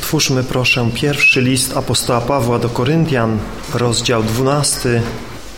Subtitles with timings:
[0.00, 3.38] Otwórzmy proszę pierwszy list apostoła Pawła do Koryntian,
[3.74, 5.02] rozdział 12.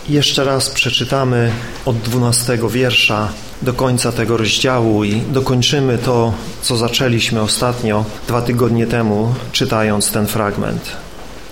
[0.08, 1.52] Jeszcze raz przeczytamy
[1.86, 3.28] od 12 wiersza
[3.62, 6.32] do końca tego rozdziału i dokończymy to,
[6.62, 10.92] co zaczęliśmy ostatnio, dwa tygodnie temu, czytając ten fragment.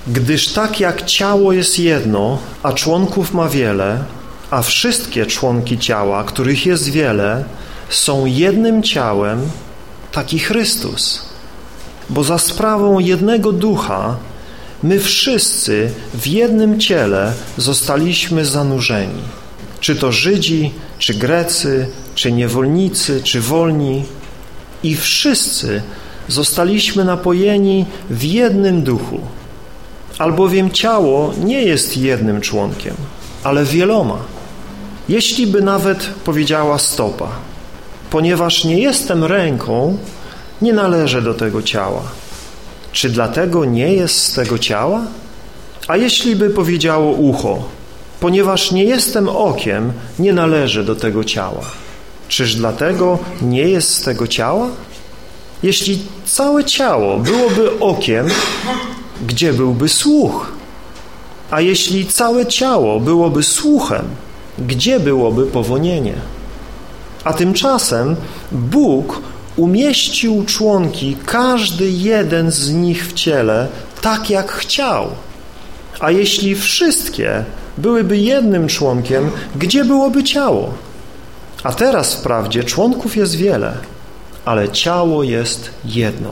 [0.07, 4.05] Gdyż tak jak ciało jest jedno, a członków ma wiele,
[4.51, 7.45] a wszystkie członki ciała, których jest wiele,
[7.89, 9.51] są jednym ciałem,
[10.13, 11.30] taki Chrystus.
[12.11, 14.17] Bo za sprawą jednego ducha
[14.83, 19.23] my wszyscy w jednym ciele zostaliśmy zanurzeni.
[19.81, 24.05] Czy to Żydzi, czy Grecy, czy niewolnicy, czy wolni.
[24.83, 25.83] I wszyscy
[26.29, 29.21] zostaliśmy napojeni w jednym duchu.
[30.19, 32.95] Albowiem ciało nie jest jednym członkiem,
[33.45, 34.19] ale wieloma.
[35.09, 37.29] Jeśli by nawet powiedziała stopa,
[38.11, 39.99] ponieważ nie jestem ręką,
[40.63, 42.03] nie należę do tego ciała.
[42.93, 45.01] Czy dlatego nie jest z tego ciała?
[45.89, 47.59] A jeśli by powiedziało ucho,
[48.21, 51.63] ponieważ nie jestem okiem, nie należę do tego ciała.
[52.29, 54.69] Czyż dlatego nie jest z tego ciała?
[55.63, 58.27] Jeśli całe ciało byłoby okiem,
[59.27, 60.53] gdzie byłby słuch?
[61.51, 64.05] A jeśli całe ciało byłoby słuchem,
[64.59, 66.15] gdzie byłoby powonienie?
[67.25, 68.17] A tymczasem
[68.53, 69.23] Bóg
[69.61, 73.69] umieścił członki, każdy jeden z nich w ciele,
[74.01, 75.11] tak jak chciał.
[76.01, 77.45] A jeśli wszystkie
[77.79, 80.75] byłyby jednym członkiem, gdzie byłoby ciało?
[81.63, 83.73] A teraz wprawdzie członków jest wiele,
[84.45, 86.31] ale ciało jest jedno.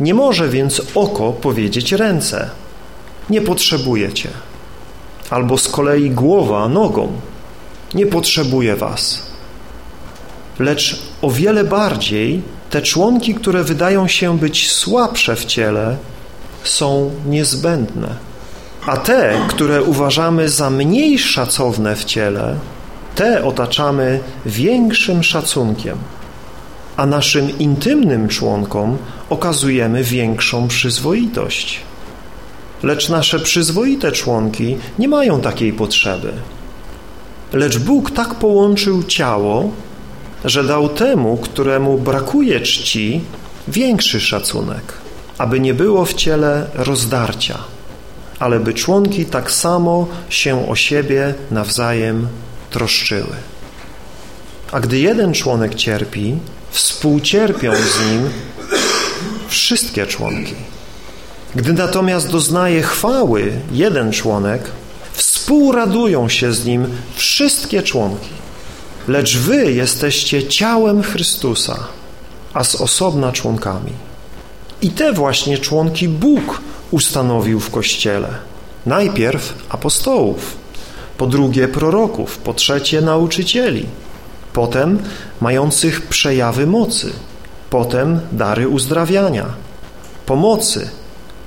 [0.00, 2.50] Nie może więc oko powiedzieć ręce,
[3.30, 4.28] nie potrzebuje cię.
[5.30, 7.12] Albo z kolei głowa nogą,
[7.94, 9.27] nie potrzebuje was.
[10.58, 15.96] Lecz o wiele bardziej te członki, które wydają się być słabsze w ciele,
[16.64, 18.08] są niezbędne.
[18.86, 22.56] A te, które uważamy za mniej szacowne w ciele,
[23.14, 25.98] te otaczamy większym szacunkiem,
[26.96, 28.98] a naszym intymnym członkom
[29.30, 31.80] okazujemy większą przyzwoitość.
[32.82, 36.32] Lecz nasze przyzwoite członki nie mają takiej potrzeby.
[37.52, 39.70] Lecz Bóg tak połączył ciało,
[40.44, 43.20] że dał temu, któremu brakuje czci,
[43.68, 44.92] większy szacunek,
[45.38, 47.58] aby nie było w ciele rozdarcia,
[48.38, 52.28] ale by członki tak samo się o siebie nawzajem
[52.70, 53.36] troszczyły.
[54.72, 56.38] A gdy jeden członek cierpi,
[56.70, 58.30] współcierpią z nim
[59.48, 60.54] wszystkie członki.
[61.54, 64.62] Gdy natomiast doznaje chwały jeden członek,
[65.12, 68.28] współradują się z nim wszystkie członki.
[69.08, 71.86] Lecz wy jesteście ciałem Chrystusa,
[72.54, 73.92] a z osobna członkami.
[74.82, 76.60] I te właśnie członki Bóg
[76.90, 78.28] ustanowił w Kościele.
[78.86, 80.56] Najpierw apostołów,
[81.18, 83.86] po drugie proroków, po trzecie nauczycieli,
[84.52, 85.02] potem
[85.40, 87.12] mających przejawy mocy,
[87.70, 89.46] potem dary uzdrawiania,
[90.26, 90.90] pomocy,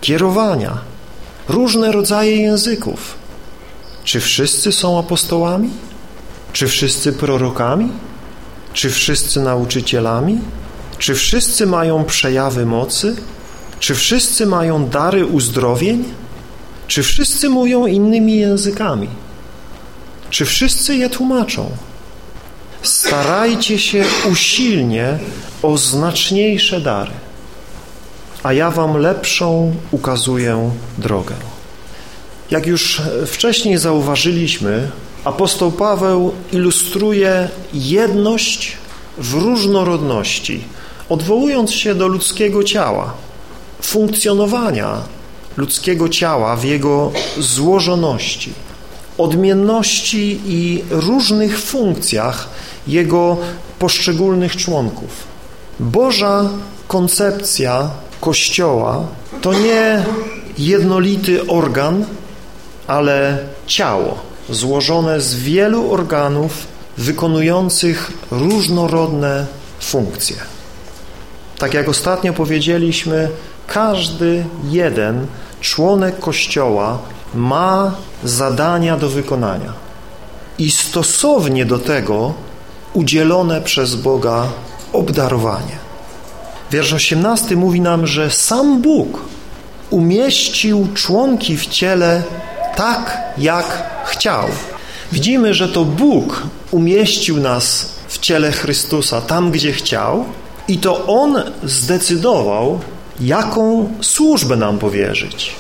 [0.01, 0.77] kierowania,
[1.49, 3.15] różne rodzaje języków.
[4.03, 5.69] Czy wszyscy są apostołami?
[6.53, 7.89] Czy wszyscy prorokami?
[8.73, 10.39] Czy wszyscy nauczycielami?
[10.97, 13.15] Czy wszyscy mają przejawy mocy?
[13.79, 16.03] Czy wszyscy mają dary uzdrowień?
[16.87, 19.07] Czy wszyscy mówią innymi językami?
[20.29, 21.71] Czy wszyscy je tłumaczą?
[22.83, 25.19] Starajcie się usilnie
[25.61, 27.11] o znaczniejsze dary,
[28.43, 31.35] a ja wam lepszą ukazuję drogę.
[32.51, 34.91] Jak już wcześniej zauważyliśmy,
[35.23, 38.77] apostoł Paweł ilustruje jedność
[39.17, 40.63] w różnorodności,
[41.09, 43.13] odwołując się do ludzkiego ciała,
[43.81, 44.97] funkcjonowania
[45.57, 48.53] ludzkiego ciała w jego złożoności,
[49.17, 52.49] odmienności i różnych funkcjach
[52.87, 53.37] jego
[53.79, 55.09] poszczególnych członków.
[55.79, 56.49] Boża
[56.87, 57.89] koncepcja
[58.21, 59.07] Kościoła
[59.41, 60.05] to nie
[60.57, 62.05] jednolity organ,
[62.87, 63.37] ale
[63.67, 66.67] ciało złożone z wielu organów
[66.97, 69.45] wykonujących różnorodne
[69.79, 70.35] funkcje.
[71.57, 73.29] Tak jak ostatnio powiedzieliśmy,
[73.67, 75.27] każdy jeden
[75.61, 76.99] członek Kościoła
[77.33, 79.73] ma zadania do wykonania
[80.57, 82.33] i stosownie do tego
[82.93, 84.47] udzielone przez Boga
[84.93, 85.81] obdarowanie.
[86.71, 89.19] Wiersz 18 mówi nam, że sam Bóg
[89.89, 92.23] umieścił członki w ciele
[92.75, 94.47] tak, jak chciał.
[95.11, 100.25] Widzimy, że to Bóg umieścił nas w ciele Chrystusa tam, gdzie chciał
[100.67, 102.79] i to On zdecydował,
[103.19, 105.51] jaką służbę nam powierzyć.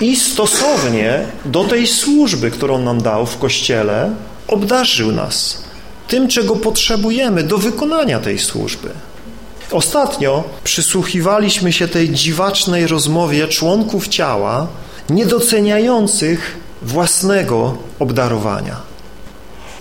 [0.00, 4.10] I stosownie do tej służby, którą nam dał w Kościele,
[4.46, 5.62] obdarzył nas
[6.08, 8.88] tym, czego potrzebujemy do wykonania tej służby.
[9.70, 14.66] Ostatnio przysłuchiwaliśmy się tej dziwacznej rozmowie członków ciała,
[15.10, 18.76] niedoceniających własnego obdarowania,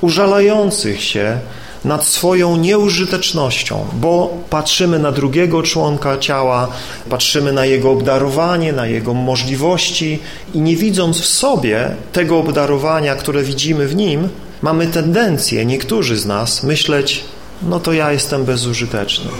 [0.01, 1.39] użalających się
[1.85, 6.67] nad swoją nieużytecznością, bo patrzymy na drugiego członka ciała,
[7.09, 10.19] patrzymy na jego obdarowanie, na jego możliwości
[10.53, 14.29] i nie widząc w sobie tego obdarowania, które widzimy w nim,
[14.61, 17.23] mamy tendencję, niektórzy z nas, myśleć,
[17.61, 19.31] no to ja jestem bezużyteczny.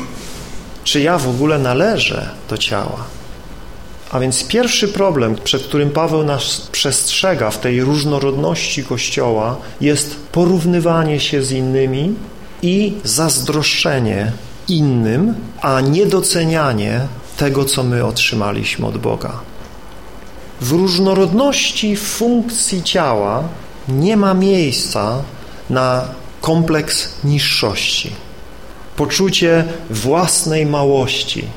[0.84, 3.17] Czy ja w ogóle należę do ciała?
[4.12, 11.20] A więc pierwszy problem, przed którym Paweł nas przestrzega w tej różnorodności Kościoła jest porównywanie
[11.20, 12.14] się z innymi
[12.62, 14.32] i zazdroszczenie
[14.68, 17.02] innym, a niedocenianie
[17.38, 19.40] tego, co my otrzymaliśmy od Boga.
[20.62, 23.44] W różnorodności funkcji ciała
[23.90, 25.22] nie ma miejsca
[25.70, 26.06] na
[26.42, 28.12] kompleks niższości,
[28.96, 31.48] poczucie własnej małości,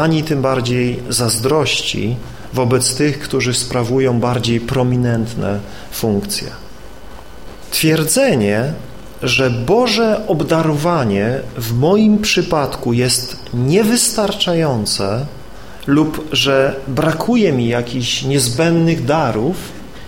[0.00, 2.16] ani tym bardziej zazdrości
[2.52, 5.60] wobec tych, którzy sprawują bardziej prominentne
[5.90, 6.48] funkcje.
[7.70, 8.72] Twierdzenie,
[9.22, 15.26] że Boże obdarowanie w moim przypadku jest niewystarczające
[15.86, 19.56] lub że brakuje mi jakichś niezbędnych darów,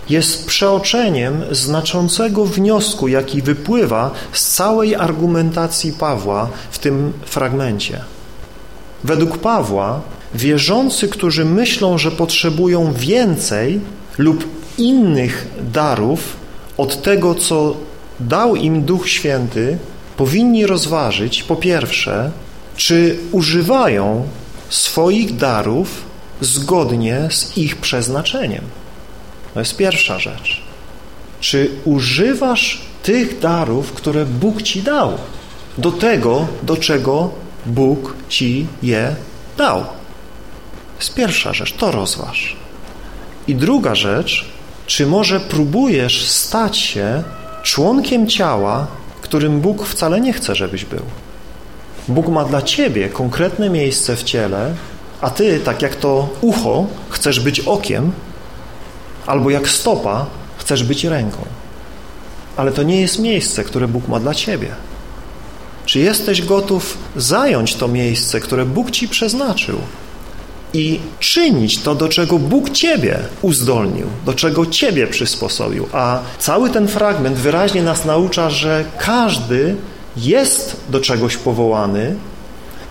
[0.09, 8.12] jest przeoczeniem znaczącego wniosku, jaki wypływa z całej argumentacji Pawła w tym fragmencie.
[9.03, 10.01] Według Pawła
[10.35, 13.81] wierzący, którzy myślą, że potrzebują więcej
[14.17, 14.47] lub
[14.77, 16.37] innych darów
[16.77, 17.75] od tego, co
[18.19, 19.77] dał im Duch Święty,
[20.17, 22.31] powinni rozważyć po pierwsze,
[22.75, 24.27] czy używają
[24.69, 26.01] swoich darów
[26.41, 28.63] zgodnie z ich przeznaczeniem.
[29.53, 30.61] To jest pierwsza rzecz.
[31.39, 35.11] Czy używasz tych darów, które Bóg Ci dał
[35.77, 37.29] do tego, do czego
[37.65, 39.15] Bóg Ci je
[39.57, 39.85] dał?
[40.99, 42.55] Jest pierwsza rzecz, to rozważ.
[43.47, 44.45] I druga rzecz,
[44.85, 47.23] czy może próbujesz stać się
[47.63, 48.87] członkiem ciała,
[49.21, 51.01] którym Bóg wcale nie chce, żebyś był.
[52.07, 54.75] Bóg ma dla ciebie konkretne miejsce w ciele,
[55.21, 58.11] a ty, tak jak to ucho, chcesz być okiem,
[59.25, 60.25] albo jak stopa,
[60.57, 61.37] chcesz być ręką.
[62.57, 64.67] Ale to nie jest miejsce, które Bóg ma dla ciebie.
[65.93, 69.77] Czy jesteś gotów zająć to miejsce, które Bóg ci przeznaczył?
[70.73, 75.87] i czynić to, do czego Bóg Ciebie uzdolnił, do czego Ciebie przysposobił.
[75.91, 79.75] A cały ten fragment wyraźnie nas naucza, że każdy
[80.17, 82.15] jest do czegoś powołany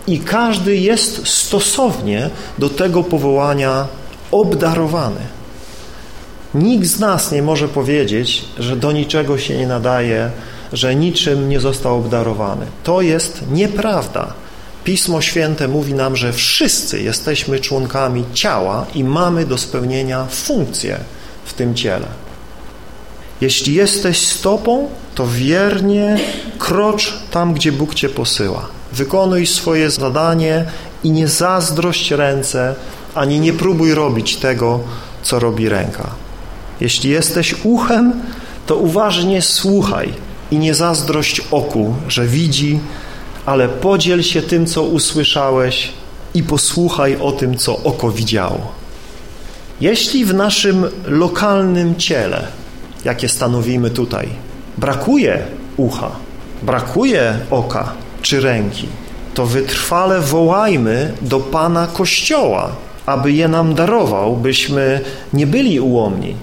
[0.07, 3.87] i każdy jest stosownie do tego powołania
[4.31, 5.21] obdarowany.
[6.55, 10.31] Nikt z nas nie może powiedzieć, że do niczego się nie nadaje,
[10.73, 12.67] że niczym nie został obdarowany.
[12.85, 14.33] To jest nieprawda.
[14.85, 20.99] Pismo Święte mówi nam, że wszyscy jesteśmy członkami ciała i mamy do spełnienia funkcję
[21.45, 22.07] w tym ciele.
[23.41, 26.19] Jeśli jesteś stopą, to wiernie
[26.59, 28.69] krocz tam, gdzie Bóg Cię posyła.
[28.93, 30.65] Wykonuj swoje zadanie
[31.05, 32.75] i nie zazdrość ręce,
[33.15, 34.81] ani nie próbuj robić tego,
[35.23, 36.11] co robi ręka.
[36.81, 38.13] Jeśli jesteś uchem,
[38.67, 40.13] to uważnie słuchaj
[40.53, 42.81] i nie zazdrość oku, że widzi,
[43.47, 45.89] ale podziel się tym, co usłyszałeś
[46.35, 48.73] i posłuchaj o tym, co oko widziało.
[49.81, 52.47] Jeśli w naszym lokalnym ciele,
[53.05, 54.29] jakie stanowimy tutaj,
[54.79, 55.43] brakuje
[55.77, 56.11] ucha,
[56.63, 57.93] brakuje oka
[58.23, 58.87] czy ręki,
[59.35, 62.73] to wytrwale wołajmy do Pana Kościoła,
[63.07, 65.01] aby je nam darował, byśmy
[65.33, 66.35] nie byli ułomni,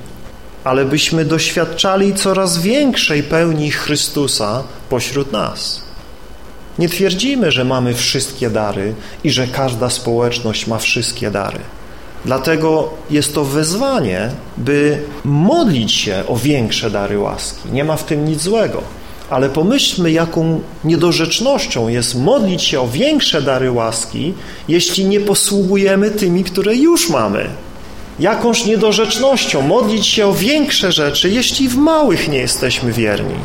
[0.64, 5.82] ale byśmy doświadczali coraz większej pełni Chrystusa pośród nas.
[6.80, 11.60] Nie twierdzimy, że mamy wszystkie dary i że każda społeczność ma wszystkie dary.
[12.26, 17.70] Dlatego jest to wezwanie, by modlić się o większe dary łaski.
[17.72, 18.82] Nie ma w tym nic złego.
[19.30, 24.34] Ale pomyślmy, jaką niedorzecznością jest modlić się o większe dary łaski,
[24.68, 27.50] jeśli nie posługujemy tymi, które już mamy.
[28.20, 33.36] Jakąż niedorzecznością modlić się o większe rzeczy, jeśli w małych nie jesteśmy wierni.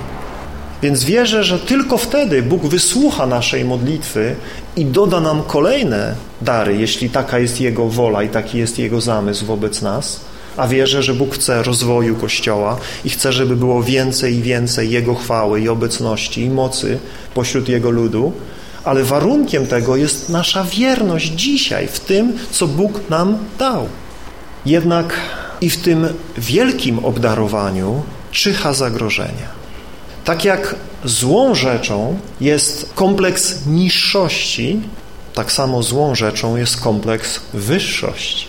[0.82, 4.36] Więc wierzę, że tylko wtedy Bóg wysłucha naszej modlitwy
[4.76, 9.46] i doda nam kolejne dary, jeśli taka jest Jego wola i taki jest Jego zamysł
[9.46, 10.20] wobec nas.
[10.56, 15.14] A wierzę, że Bóg chce rozwoju Kościoła i chce, żeby było więcej i więcej Jego
[15.14, 16.98] chwały i obecności i mocy
[17.34, 18.32] pośród Jego ludu.
[18.84, 23.88] ale warunkiem tego jest nasza wierność dzisiaj w tym, co Bóg nam dał.
[24.66, 25.20] Jednak
[25.60, 29.46] i w tym wielkim obdarowaniu czyha zagrożenie.
[30.24, 34.80] Tak jak złą rzeczą jest kompleks niższości,
[35.34, 38.46] tak samo złą rzeczą jest kompleks wyższości.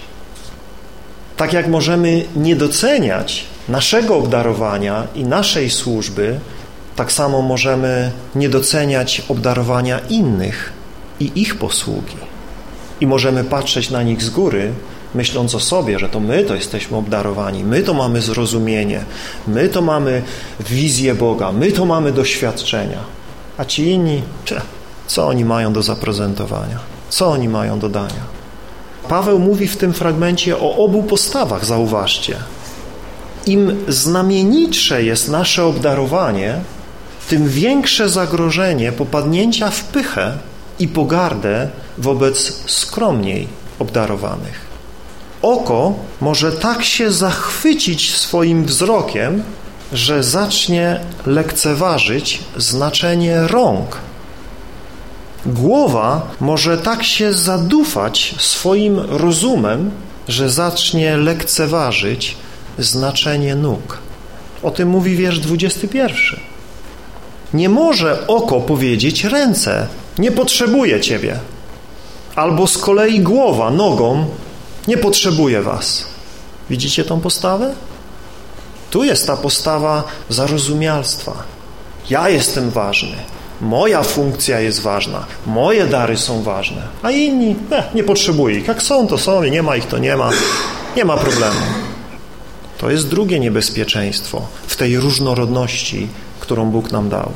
[1.37, 6.39] Tak jak możemy nie doceniać naszego obdarowania i naszej służby,
[6.95, 10.73] tak samo możemy nie doceniać obdarowania innych
[11.19, 12.17] i ich posługi.
[13.01, 14.71] I możemy patrzeć na nich z góry,
[15.15, 19.03] myśląc o sobie, że to my to jesteśmy obdarowani, my to mamy zrozumienie,
[19.47, 20.21] my to mamy
[20.59, 22.99] wizję Boga, my to mamy doświadczenia.
[23.57, 24.21] A ci inni,
[25.07, 26.79] co oni mają do zaprezentowania?
[27.09, 28.35] Co oni mają do dania?
[29.09, 32.37] Paweł mówi w tym fragmencie o obu postawach, zauważcie.
[33.45, 36.61] Im znamienitsze jest nasze obdarowanie,
[37.29, 40.37] tym większe zagrożenie popadnięcia w pychę
[40.79, 43.47] i pogardę wobec skromniej
[43.79, 44.64] obdarowanych.
[45.45, 49.43] Oko może tak się zachwycić swoim wzrokiem,
[49.93, 53.97] że zacznie lekceważyć znaczenie rąk.
[55.45, 59.91] Głowa może tak się zadufać swoim rozumem,
[60.27, 62.37] że zacznie lekceważyć
[62.79, 63.97] znaczenie nóg.
[64.63, 66.15] O tym mówi wiersz 21.
[67.53, 69.87] Nie może oko powiedzieć ręce,
[70.17, 71.39] nie potrzebuje Ciebie.
[72.35, 74.25] Albo z kolei głowa nogą,
[74.87, 76.05] nie potrzebuje Was.
[76.69, 77.73] Widzicie tą postawę?
[78.91, 81.33] Tu jest ta postawa zarozumialstwa.
[82.09, 83.15] Ja jestem ważny,
[83.61, 88.67] moja funkcja jest ważna, moje dary są ważne, a inni eh, nie potrzebuję ich.
[88.67, 90.29] Jak są, to są, nie ma ich, to nie ma.
[90.95, 91.59] Nie ma problemu.
[92.77, 96.07] To jest drugie niebezpieczeństwo w tej różnorodności,
[96.39, 97.31] którą Bóg nam dał.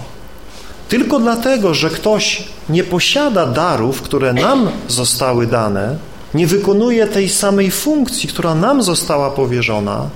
[0.89, 5.98] Tylko dlatego, że ktoś nie posiada darów, które nam zostały dane,
[6.33, 10.09] nie wykonuje tej samej funkcji, która nam została powierzona,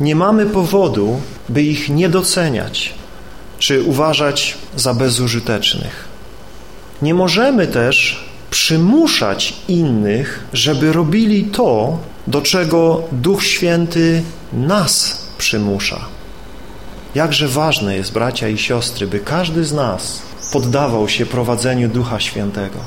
[0.00, 2.94] nie mamy powodu, by ich nie doceniać
[3.58, 6.08] czy uważać za bezużytecznych.
[7.02, 16.00] Nie możemy też przymuszać innych, żeby robili to, do czego Duch Święty nas przymusza.
[17.14, 22.78] Jakże ważne jest, bracia i siostry, by każdy z nas poddawał się prowadzeniu Ducha Świętego.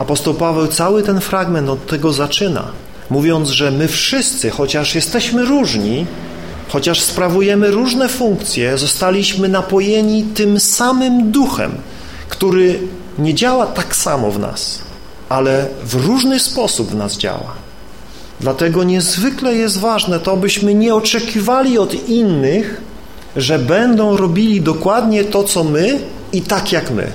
[0.00, 2.64] Apostoł Paweł cały ten fragment od tego zaczyna,
[3.10, 6.06] mówiąc, że my wszyscy, chociaż jesteśmy różni,
[6.68, 11.72] chociaż sprawujemy różne funkcje, zostaliśmy napojeni tym samym duchem,
[12.28, 12.78] który
[13.18, 14.78] nie działa tak samo w nas,
[15.28, 17.54] ale w różny sposób w nas działa.
[18.40, 22.80] Dlatego niezwykle jest ważne to, byśmy nie oczekiwali od innych,
[23.36, 26.00] że będą robili dokładnie to, co my
[26.32, 27.12] i tak jak my.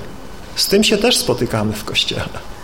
[0.56, 2.55] Z tym się też spotykamy w Kościele.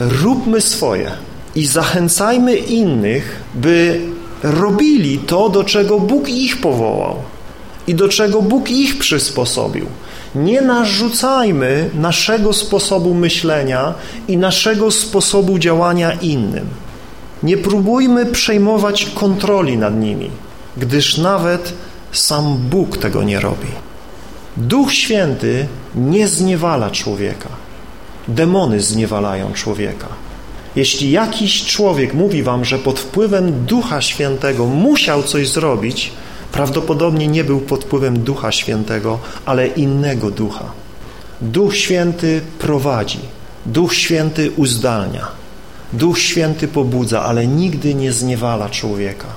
[0.00, 1.12] Róbmy swoje
[1.54, 4.00] i zachęcajmy innych, by
[4.42, 7.16] robili to, do czego Bóg ich powołał
[7.86, 9.86] i do czego Bóg ich przysposobił.
[10.34, 13.94] Nie narzucajmy naszego sposobu myślenia
[14.28, 16.66] i naszego sposobu działania innym.
[17.42, 20.30] Nie próbujmy przejmować kontroli nad nimi,
[20.76, 21.72] gdyż nawet
[22.12, 23.68] sam Bóg tego nie robi.
[24.56, 27.48] Duch Święty nie zniewala człowieka.
[28.28, 30.08] Demony zniewalają człowieka.
[30.76, 36.12] Jeśli jakiś człowiek mówi wam, że pod wpływem Ducha Świętego musiał coś zrobić,
[36.52, 40.64] prawdopodobnie nie był pod wpływem Ducha Świętego, ale innego ducha.
[41.40, 43.18] Duch Święty prowadzi,
[43.66, 45.26] Duch Święty uzdalnia,
[45.92, 49.28] Duch Święty pobudza, ale nigdy nie zniewala człowieka.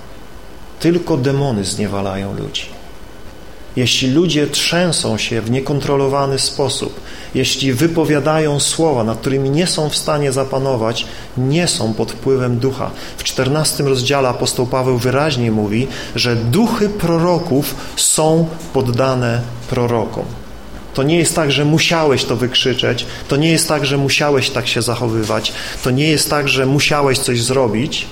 [0.79, 2.78] Tylko demony zniewalają ludzi.
[3.79, 6.99] Jeśli ludzie trzęsą się w niekontrolowany sposób,
[7.35, 11.05] jeśli wypowiadają słowa, nad którymi nie są w stanie zapanować,
[11.37, 12.91] nie są pod wpływem ducha.
[13.17, 20.25] W czternastym rozdziale apostoł Paweł wyraźnie mówi, że duchy proroków są poddane prorokom.
[20.93, 24.67] To nie jest tak, że musiałeś to wykrzyczeć, to nie jest tak, że musiałeś tak
[24.67, 28.07] się zachowywać, to nie jest tak, że musiałeś coś zrobić,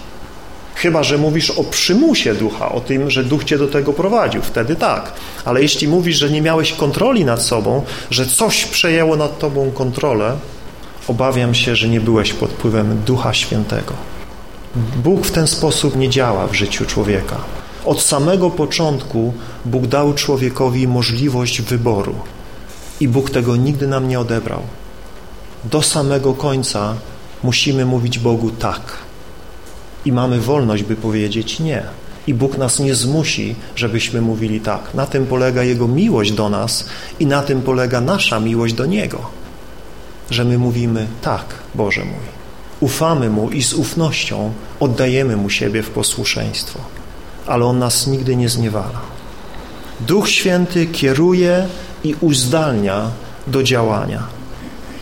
[0.78, 4.76] Chyba, że mówisz o przymusie ducha, o tym, że duch cię do tego prowadził, wtedy
[4.76, 5.14] tak.
[5.46, 10.38] Ale jeśli mówisz, że nie miałeś kontroli nad sobą, że coś przejęło nad tobą kontrolę,
[11.08, 13.94] obawiam się, że nie byłeś pod wpływem Ducha Świętego.
[15.04, 17.38] Bóg w ten sposób nie działa w życiu człowieka.
[17.86, 19.34] Od samego początku
[19.66, 22.16] Bóg dał człowiekowi możliwość wyboru
[23.00, 24.62] i Bóg tego nigdy nam nie odebrał.
[25.64, 26.96] Do samego końca
[27.44, 29.07] musimy mówić Bogu tak
[30.08, 31.84] i mamy wolność, by powiedzieć nie.
[32.28, 34.94] I Bóg nas nie zmusi, żebyśmy mówili tak.
[34.94, 36.86] Na tym polega Jego miłość do nas
[37.20, 39.30] i na tym polega nasza miłość do Niego.
[40.30, 41.46] że my mówimy tak,
[41.76, 42.28] Boże mój.
[42.80, 46.80] Ufamy Mu i z ufnością oddajemy Mu siebie w posłuszeństwo.
[47.46, 49.02] Ale On nas nigdy nie zniewala.
[50.00, 51.68] Duch Święty kieruje
[52.04, 53.12] i uzdalnia
[53.48, 54.24] do działania.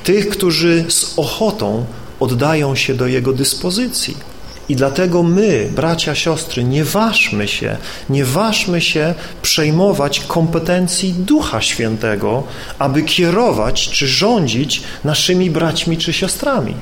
[0.04, 1.86] Tych, którzy z ochotą
[2.20, 4.35] oddają się do Jego dyspozycji.
[4.70, 7.78] I dlatego my, bracia, siostry, nie ważmy się,
[8.10, 12.44] nie ważmy się przejmować kompetencji Ducha Świętego,
[12.80, 16.76] aby kierować czy rządzić naszymi braćmi czy siostrami.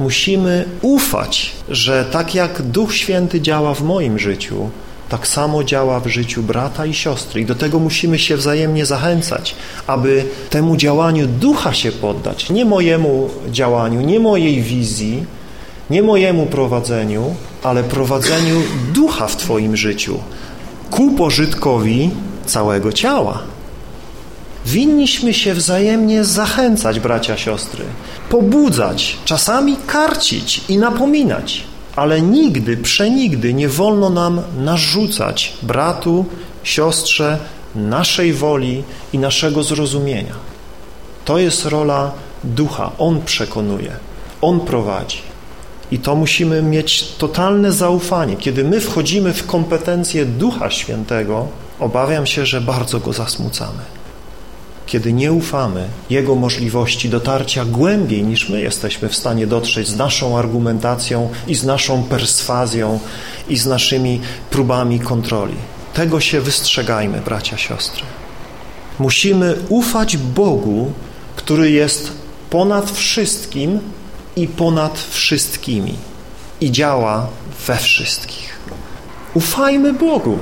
[0.00, 4.70] Musimy ufać, że tak jak Duch Święty działa w moim życiu,
[5.08, 7.40] tak samo działa w życiu brata i siostry.
[7.40, 9.54] I do tego musimy się wzajemnie zachęcać,
[9.86, 12.50] aby temu działaniu ducha się poddać.
[12.50, 15.26] Nie mojemu działaniu, nie mojej wizji,
[15.90, 18.62] nie mojemu prowadzeniu, ale prowadzeniu
[18.92, 20.18] ducha w Twoim życiu
[20.90, 22.10] ku pożytkowi
[22.46, 23.42] całego ciała.
[24.66, 27.84] Winniśmy się wzajemnie zachęcać, bracia, siostry,
[28.28, 31.64] pobudzać, czasami karcić i napominać
[31.96, 36.24] ale nigdy, przenigdy nie wolno nam narzucać bratu,
[36.62, 37.38] siostrze
[37.74, 40.34] naszej woli i naszego zrozumienia.
[41.24, 42.12] To jest rola
[42.44, 42.90] ducha.
[42.98, 43.92] On przekonuje,
[44.40, 45.18] on prowadzi.
[45.90, 48.36] I to musimy mieć totalne zaufanie.
[48.36, 51.46] Kiedy my wchodzimy w kompetencje Ducha Świętego,
[51.80, 53.96] obawiam się, że bardzo go zasmucamy
[54.86, 60.38] kiedy nie ufamy Jego możliwości dotarcia głębiej niż my jesteśmy w stanie dotrzeć z naszą
[60.38, 63.00] argumentacją i z naszą perswazją
[63.48, 65.54] i z naszymi próbami kontroli.
[65.94, 68.02] Tego się wystrzegajmy, bracia, siostry.
[68.98, 70.92] Musimy ufać Bogu,
[71.36, 72.12] który jest
[72.50, 73.80] ponad wszystkim
[74.36, 75.94] i ponad wszystkimi
[76.60, 77.28] i działa
[77.66, 78.58] we wszystkich.
[79.34, 80.38] Ufajmy Bogu.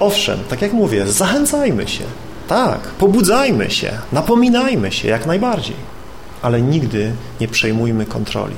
[0.00, 2.04] Owszem, tak jak mówię, zachęcajmy się,
[2.48, 5.76] tak, pobudzajmy się, napominajmy się jak najbardziej,
[6.42, 8.54] ale nigdy nie przejmujmy kontroli.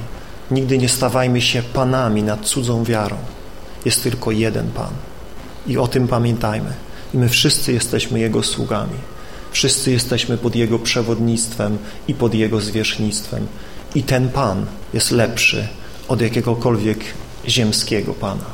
[0.51, 3.17] Nigdy nie stawajmy się panami nad cudzą wiarą.
[3.85, 4.91] Jest tylko jeden Pan.
[5.67, 6.73] I o tym pamiętajmy.
[7.15, 8.99] I my wszyscy jesteśmy Jego sługami.
[9.53, 13.47] Wszyscy jesteśmy pod Jego przewodnictwem i pod Jego zwierzchnictwem.
[13.95, 15.69] I ten Pan jest lepszy
[16.09, 16.99] od jakiegokolwiek
[17.49, 18.45] ziemskiego Pana.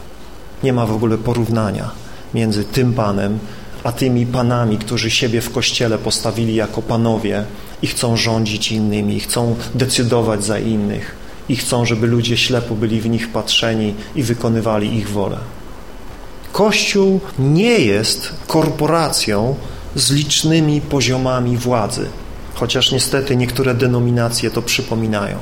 [0.63, 1.91] Nie ma w ogóle porównania
[2.35, 3.39] między tym Panem
[3.85, 7.45] a tymi panami, którzy siebie w Kościele postawili jako panowie
[7.83, 11.17] i chcą rządzić innymi, chcą decydować za innych
[11.49, 15.39] i chcą, żeby ludzie ślepo byli w nich patrzeni i wykonywali ich wolę.
[16.53, 19.55] Kościół nie jest korporacją
[19.95, 22.07] z licznymi poziomami władzy,
[22.55, 25.37] chociaż niestety niektóre denominacje to przypominają.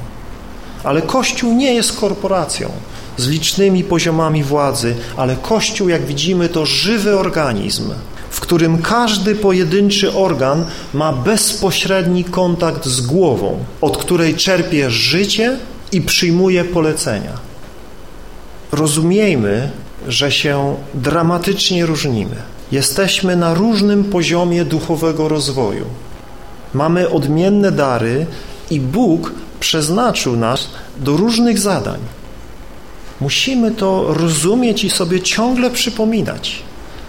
[0.85, 2.70] Ale Kościół nie jest korporacją
[3.16, 7.90] z licznymi poziomami władzy, ale Kościół, jak widzimy, to żywy organizm,
[8.31, 15.59] w którym każdy pojedynczy organ ma bezpośredni kontakt z głową, od której czerpie życie
[15.92, 17.33] i przyjmuje polecenia.
[18.72, 19.70] Rozumiejmy,
[20.09, 22.37] że się dramatycznie różnimy.
[22.72, 25.85] Jesteśmy na różnym poziomie duchowego rozwoju.
[26.74, 28.26] Mamy odmienne dary
[28.70, 32.00] i Bóg przeznaczył nas do różnych zadań.
[33.20, 36.62] Musimy to rozumieć i sobie ciągle przypominać,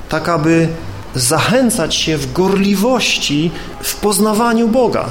[0.09, 0.67] tak aby
[1.15, 3.51] zachęcać się w gorliwości
[3.83, 5.05] w poznawaniu Boga,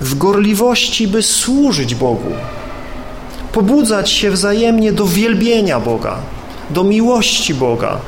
[0.00, 2.32] w gorliwości, by służyć Bogu,
[3.52, 6.16] pobudzać się wzajemnie do wielbienia Boga,
[6.70, 7.98] do miłości Boga,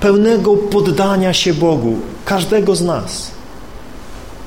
[0.00, 3.30] pełnego poddania się Bogu, każdego z nas.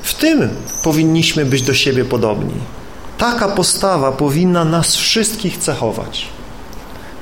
[0.06, 0.50] W tym
[0.84, 2.54] powinniśmy być do siebie podobni.
[3.18, 6.26] Taka postawa powinna nas wszystkich cechować.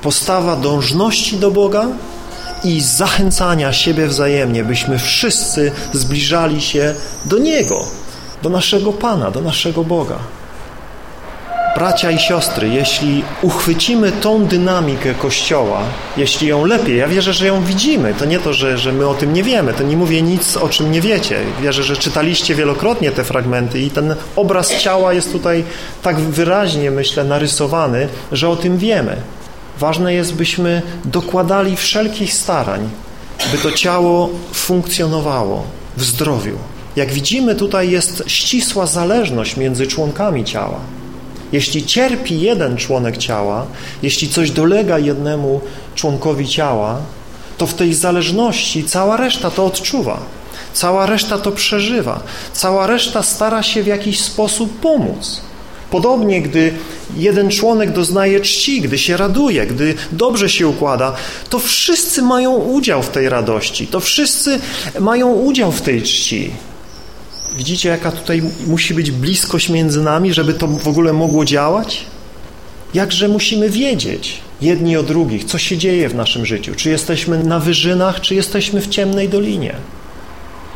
[0.02, 1.88] Postawa dążności do Boga,
[2.64, 7.86] i zachęcania siebie wzajemnie, byśmy wszyscy zbliżali się do Niego,
[8.42, 10.20] do naszego Pana, do naszego Boga.
[11.76, 15.82] Bracia i siostry, jeśli uchwycimy tą dynamikę Kościoła,
[16.18, 19.14] jeśli ją lepiej, ja wierzę, że ją widzimy, to nie to, że, że my o
[19.14, 21.40] tym nie wiemy, to nie mówię nic, o czym nie wiecie.
[21.62, 25.64] Wierzę, że czytaliście wielokrotnie te fragmenty i ten obraz ciała jest tutaj
[26.02, 29.16] tak wyraźnie, myślę, narysowany, że o tym wiemy.
[29.80, 32.90] Ważne jest, byśmy dokładali wszelkich starań,
[33.52, 35.66] by to ciało funkcjonowało
[35.98, 36.58] w zdrowiu.
[36.96, 40.80] Jak widzimy, tutaj jest ścisła zależność między członkami ciała.
[41.54, 43.66] Jeśli cierpi jeden członek ciała,
[44.02, 45.62] jeśli coś dolega jednemu
[45.96, 47.02] członkowi ciała,
[47.58, 50.20] to w tej zależności cała reszta to odczuwa,
[50.74, 55.42] cała reszta to przeżywa, cała reszta stara się w jakiś sposób pomóc.
[55.92, 56.74] Podobnie, gdy
[57.18, 61.14] jeden członek doznaje czci, gdy się raduje, gdy dobrze się układa,
[61.50, 64.60] to wszyscy mają udział w tej radości, to wszyscy
[65.00, 66.52] mają udział w tej czci.
[67.58, 72.06] Widzicie, jaka tutaj musi być bliskość między nami, żeby to w ogóle mogło działać?
[72.94, 76.76] Jakże musimy wiedzieć jedni o drugich, co się dzieje w naszym życiu.
[76.76, 79.76] Czy jesteśmy na wyżynach, czy jesteśmy w ciemnej dolinie.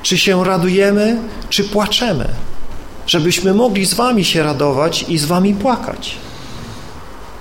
[0.04, 1.18] Czy się radujemy,
[1.50, 2.28] czy płaczemy.
[3.08, 6.16] Żebyśmy mogli z wami się radować i z wami płakać.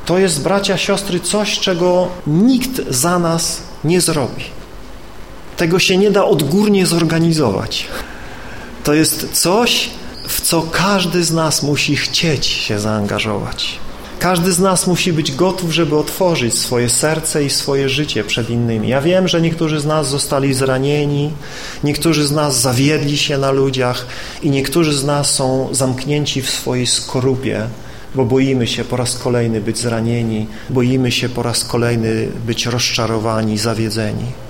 [0.07, 4.45] To jest, bracia, siostry, coś, czego nikt za nas nie zrobi.
[5.57, 7.87] Tego się nie da odgórnie zorganizować.
[8.87, 9.91] To jest coś,
[10.29, 13.79] w co każdy z nas musi chcieć się zaangażować.
[14.19, 18.89] Każdy z nas musi być gotów, żeby otworzyć swoje serce i swoje życie przed innymi.
[18.89, 21.31] Ja wiem, że niektórzy z nas zostali zranieni,
[21.85, 24.07] niektórzy z nas zawiedli się na ludziach
[24.43, 27.69] i niektórzy z nas są zamknięci w swojej skorupie,
[28.15, 33.59] bo boimy się po raz kolejny być zranieni, boimy się po raz kolejny być rozczarowani,
[33.59, 34.46] zawiedzeni.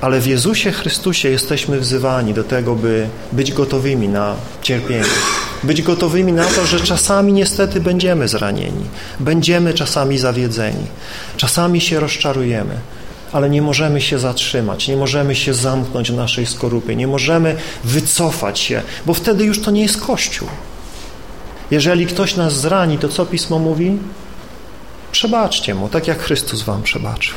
[0.00, 5.04] Ale w Jezusie Chrystusie jesteśmy wzywani do tego, by być gotowymi na cierpienie.
[5.64, 8.84] Być gotowymi na to, że czasami niestety będziemy zranieni,
[9.20, 10.86] będziemy czasami zawiedzeni,
[11.36, 12.74] czasami się rozczarujemy,
[13.32, 18.58] ale nie możemy się zatrzymać, nie możemy się zamknąć w naszej skorupie, nie możemy wycofać
[18.58, 20.48] się, bo wtedy już to nie jest Kościół.
[21.70, 23.98] Jeżeli ktoś nas zrani, to co Pismo mówi?
[25.12, 27.34] Przebaczcie mu, tak jak Chrystus wam przebaczył.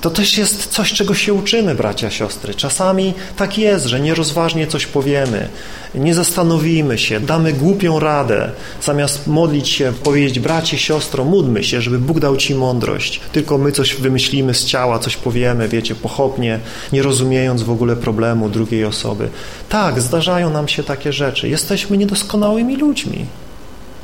[0.00, 2.54] To też jest coś, czego się uczymy, bracia, siostry.
[2.54, 5.48] Czasami tak jest, że nierozważnie coś powiemy,
[5.94, 8.50] nie zastanowimy się, damy głupią radę,
[8.82, 13.20] zamiast modlić się, powiedzieć, bracie, siostro, módlmy się, żeby Bóg dał ci mądrość.
[13.32, 16.58] Tylko my coś wymyślimy z ciała, coś powiemy, wiecie, pochopnie,
[16.92, 19.28] nie rozumiejąc w ogóle problemu drugiej osoby.
[19.68, 21.48] Tak, zdarzają nam się takie rzeczy.
[21.48, 23.26] Jesteśmy niedoskonałymi ludźmi.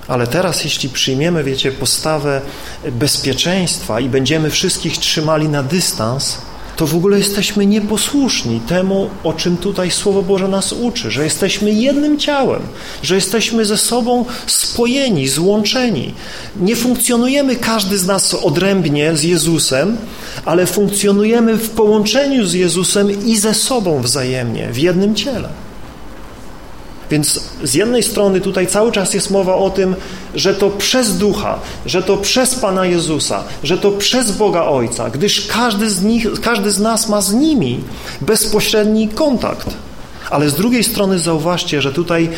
[0.08, 2.40] Ale teraz, jeśli przyjmiemy, wiecie, postawę
[2.92, 6.38] bezpieczeństwa i będziemy wszystkich trzymali na dystans,
[6.76, 11.72] to w ogóle jesteśmy nieposłuszni temu, o czym tutaj Słowo Boże nas uczy, że jesteśmy
[11.72, 12.62] jednym ciałem,
[13.02, 16.14] że jesteśmy ze sobą spojeni, złączeni.
[16.60, 19.96] Nie funkcjonujemy każdy z nas odrębnie z Jezusem,
[20.44, 25.65] ale funkcjonujemy w połączeniu z Jezusem i ze sobą wzajemnie, w jednym ciele.
[27.10, 29.94] Więc z jednej strony tutaj cały czas jest mowa o tym,
[30.34, 35.46] że to przez Ducha, że to przez Pana Jezusa, że to przez Boga Ojca, gdyż
[35.46, 37.80] każdy z, nich, każdy z nas ma z nimi
[38.20, 39.66] bezpośredni kontakt.
[40.30, 42.30] Ale z drugiej strony zauważcie, że tutaj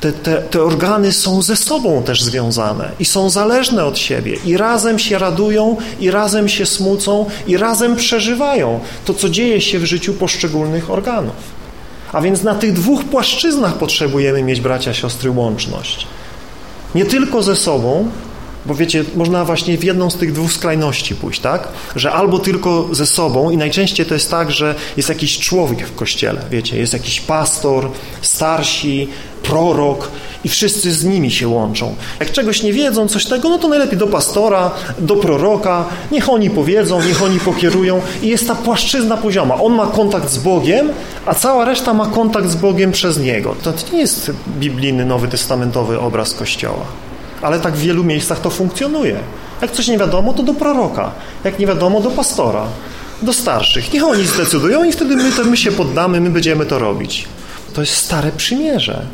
[0.00, 4.56] te, te, te, organy są ze sobą też związane i są zależne od siebie i
[4.56, 9.84] razem się radują, i razem się smucą, i razem przeżywają to, co dzieje się w
[9.84, 11.65] życiu poszczególnych organów.
[12.12, 16.06] A więc na tych dwóch płaszczyznach potrzebujemy mieć, bracia, siostry, łączność.
[16.94, 18.08] Nie tylko ze sobą,
[18.66, 21.68] bo wiecie, można właśnie w jedną z tych dwóch skrajności pójść, tak?
[21.96, 25.94] Że albo tylko ze sobą i najczęściej to jest tak, że jest jakiś człowiek w
[25.94, 27.90] kościele, wiecie, jest jakiś pastor,
[28.22, 29.08] starsi,
[29.42, 30.10] prorok
[30.44, 31.94] i wszyscy z nimi się łączą.
[32.20, 36.50] Jak czegoś nie wiedzą, coś tego, no to najlepiej do pastora, do proroka, niech oni
[36.50, 39.54] powiedzą, niech oni pokierują i jest ta płaszczyzna pozioma.
[39.54, 40.88] On ma kontakt z Bogiem,
[41.26, 43.54] a cała reszta ma kontakt z Bogiem przez Niego.
[43.62, 47.05] To nie jest biblijny, nowy testamentowy obraz Kościoła.
[47.42, 49.20] Ale tak w wielu miejscach to funkcjonuje.
[49.62, 51.12] Jak coś nie wiadomo, to do proroka.
[51.44, 52.66] Jak nie wiadomo, do pastora,
[53.22, 53.92] do starszych.
[53.92, 57.28] Niech oni zdecydują i wtedy my, to my się poddamy, my będziemy to robić.
[57.74, 59.06] To jest stare przymierze.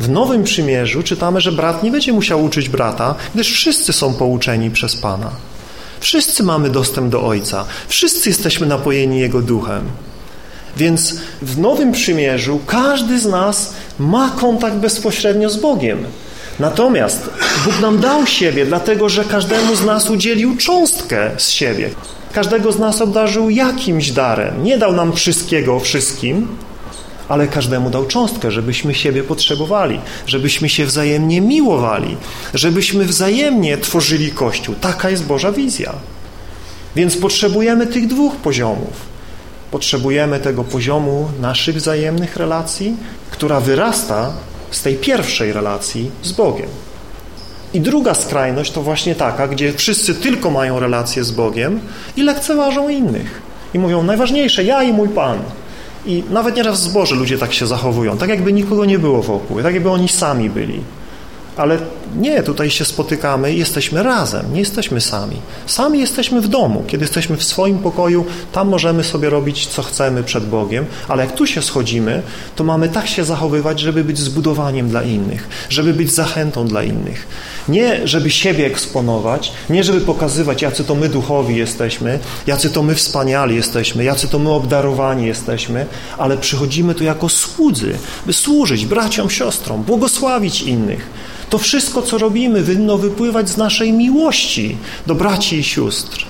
[0.00, 4.70] W Nowym Przymierzu czytamy, że brat nie będzie musiał uczyć brata, gdyż wszyscy są pouczeni
[4.70, 5.30] przez Pana.
[6.00, 7.64] Wszyscy mamy dostęp do Ojca.
[7.88, 9.84] Wszyscy jesteśmy napojeni Jego duchem.
[10.76, 16.04] Więc w Nowym Przymierzu każdy z nas ma kontakt bezpośrednio z Bogiem.
[16.58, 17.30] Natomiast
[17.64, 21.90] Bóg nam dał siebie, dlatego że każdemu z nas udzielił cząstkę z siebie.
[22.32, 24.64] Każdego z nas obdarzył jakimś darem.
[24.64, 26.48] Nie dał nam wszystkiego wszystkim,
[27.28, 32.16] ale każdemu dał cząstkę, żebyśmy siebie potrzebowali, żebyśmy się wzajemnie miłowali,
[32.54, 34.74] żebyśmy wzajemnie tworzyli Kościół.
[34.80, 35.92] Taka jest Boża wizja.
[36.96, 39.14] Więc potrzebujemy tych dwóch poziomów.
[39.70, 42.96] Potrzebujemy tego poziomu naszych wzajemnych relacji,
[43.30, 44.32] która wyrasta
[44.76, 46.68] z tej pierwszej relacji z Bogiem.
[47.74, 51.80] I druga skrajność to właśnie taka, gdzie wszyscy tylko mają relacje z Bogiem
[52.16, 53.42] i lekceważą innych.
[53.74, 55.38] I mówią, najważniejsze ja i mój Pan.
[56.06, 59.62] I nawet nieraz w zborze ludzie tak się zachowują, tak jakby nikogo nie było wokół,
[59.62, 60.80] tak jakby oni sami byli.
[61.56, 61.78] Ale
[62.16, 65.36] nie, tutaj się spotykamy i jesteśmy razem, nie jesteśmy sami.
[65.66, 66.84] Sami jesteśmy w domu.
[66.86, 71.34] Kiedy jesteśmy w swoim pokoju, tam możemy sobie robić, co chcemy przed Bogiem, ale jak
[71.34, 72.22] tu się schodzimy,
[72.56, 77.26] to mamy tak się zachowywać, żeby być zbudowaniem dla innych, żeby być zachętą dla innych.
[77.68, 82.94] Nie, żeby siebie eksponować, nie, żeby pokazywać, jacy to my duchowi jesteśmy, jacy to my
[82.94, 85.86] wspaniali jesteśmy, jacy to my obdarowani jesteśmy,
[86.18, 91.10] ale przychodzimy tu jako słudzy, by służyć braciom, siostrom, błogosławić innych.
[91.54, 96.26] To wszystko, co robimy, winno wypływać z naszej miłości do braci i sióstr.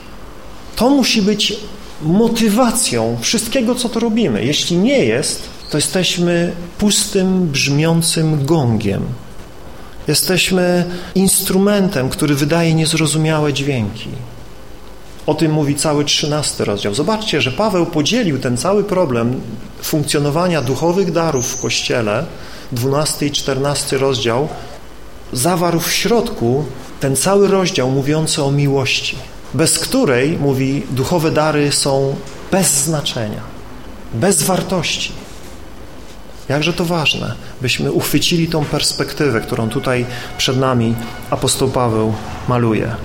[0.76, 1.56] To musi być
[2.02, 4.44] motywacją wszystkiego, co to robimy.
[4.44, 9.02] Jeśli nie jest, to jesteśmy pustym, brzmiącym gongiem.
[10.08, 10.84] Jesteśmy
[11.14, 14.08] instrumentem, który wydaje niezrozumiałe dźwięki.
[15.26, 16.94] O tym mówi cały trzynasty rozdział.
[16.94, 19.40] Zobaczcie, że Paweł podzielił ten cały problem
[19.82, 22.24] funkcjonowania duchowych darów w Kościele,
[22.72, 24.48] dwunasty i czternasty rozdział,
[25.34, 26.64] zawarł w środku
[27.00, 29.16] ten cały rozdział mówiący o miłości,
[29.54, 32.16] bez której, mówi, duchowe dary są
[32.50, 33.40] bez znaczenia,
[34.14, 35.12] bez wartości.
[36.48, 40.06] Jakże to ważne, byśmy uchwycili tą perspektywę, którą tutaj
[40.38, 40.94] przed nami
[41.30, 42.14] apostoł Paweł
[42.48, 42.96] maluje.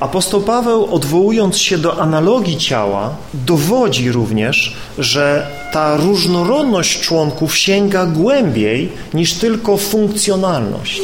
[0.00, 8.92] Apostoł Paweł, odwołując się do analogii ciała, dowodzi również, że ta różnorodność członków sięga głębiej
[9.14, 11.02] niż tylko funkcjonalność.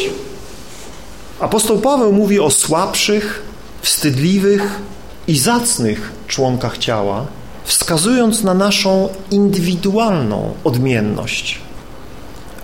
[1.40, 3.42] Apostoł Paweł mówi o słabszych,
[3.82, 4.80] wstydliwych
[5.28, 7.26] i zacnych członkach ciała,
[7.64, 11.58] wskazując na naszą indywidualną odmienność,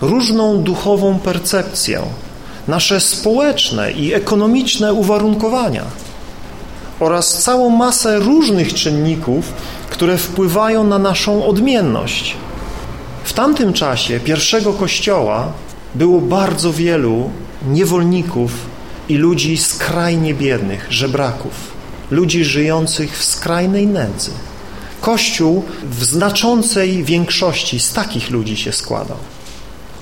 [0.00, 2.02] różną duchową percepcję,
[2.68, 5.84] nasze społeczne i ekonomiczne uwarunkowania
[7.00, 9.52] oraz całą masę różnych czynników,
[9.90, 12.36] które wpływają na naszą odmienność.
[13.24, 15.52] W tamtym czasie pierwszego kościoła
[15.94, 17.30] było bardzo wielu
[17.68, 18.52] niewolników
[19.08, 21.52] i ludzi skrajnie biednych, żebraków,
[22.10, 24.30] ludzi żyjących w skrajnej nędzy.
[25.00, 29.16] Kościół w znaczącej większości z takich ludzi się składał.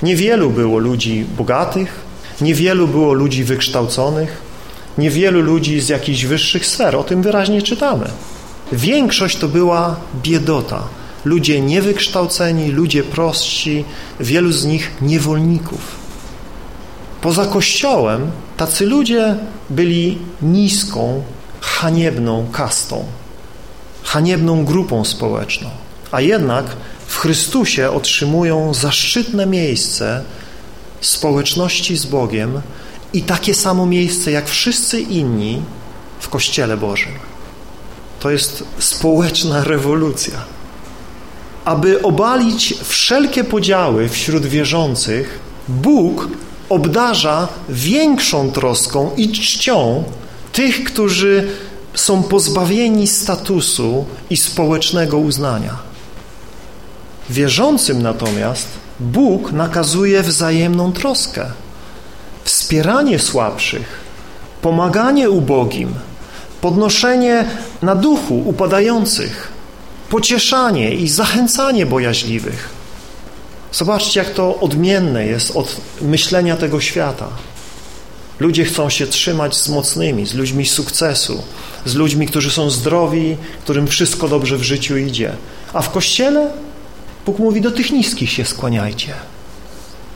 [0.02, 2.00] Niewielu było ludzi bogatych,
[2.40, 4.47] niewielu było ludzi wykształconych,
[4.98, 8.10] niewielu ludzi z jakichś wyższych sfer, o tym wyraźnie czytamy.
[8.72, 10.82] Większość to była biedota,
[11.24, 13.84] ludzie niewykształceni, ludzie prostsi,
[14.20, 15.80] wielu z nich niewolników.
[17.20, 19.36] Poza Kościołem tacy ludzie
[19.70, 21.22] byli niską,
[21.60, 23.04] haniebną kastą,
[24.02, 25.70] haniebną grupą społeczną,
[26.12, 26.66] a jednak
[27.06, 30.22] w Chrystusie otrzymują zaszczytne miejsce
[31.00, 32.60] społeczności z Bogiem
[33.12, 35.62] i takie samo miejsce jak wszyscy inni
[36.20, 37.12] w Kościele Bożym.
[38.20, 40.44] To jest społeczna rewolucja.
[41.64, 46.28] Aby obalić wszelkie podziały wśród wierzących, Bóg
[46.68, 50.04] obdarza większą troską i czcią
[50.52, 51.48] tych, którzy
[51.94, 55.76] są pozbawieni statusu i społecznego uznania.
[57.30, 58.68] Wierzącym natomiast
[59.00, 61.46] Bóg nakazuje wzajemną troskę,
[62.48, 64.00] wspieranie słabszych,
[64.62, 65.94] pomaganie ubogim,
[66.60, 67.44] podnoszenie
[67.82, 69.52] na duchu upadających,
[70.10, 72.68] pocieszanie i zachęcanie bojaźliwych.
[73.72, 77.28] Zobaczcie, jak to odmienne jest od myślenia tego świata.
[78.40, 81.42] Ludzie chcą się trzymać z mocnymi, z ludźmi sukcesu,
[81.84, 85.32] z ludźmi, którzy są zdrowi, którym wszystko dobrze w życiu idzie.
[85.72, 86.50] A w Kościele
[87.26, 89.14] Bóg mówi, do tych niskich się skłaniajcie.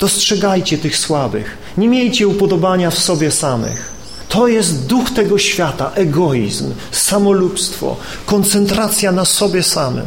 [0.02, 1.58] Dostrzegajcie tych słabych.
[1.78, 3.92] Nie miejcie upodobania w sobie samych.
[4.28, 10.06] To jest duch tego świata, egoizm, samolubstwo, koncentracja na sobie samym.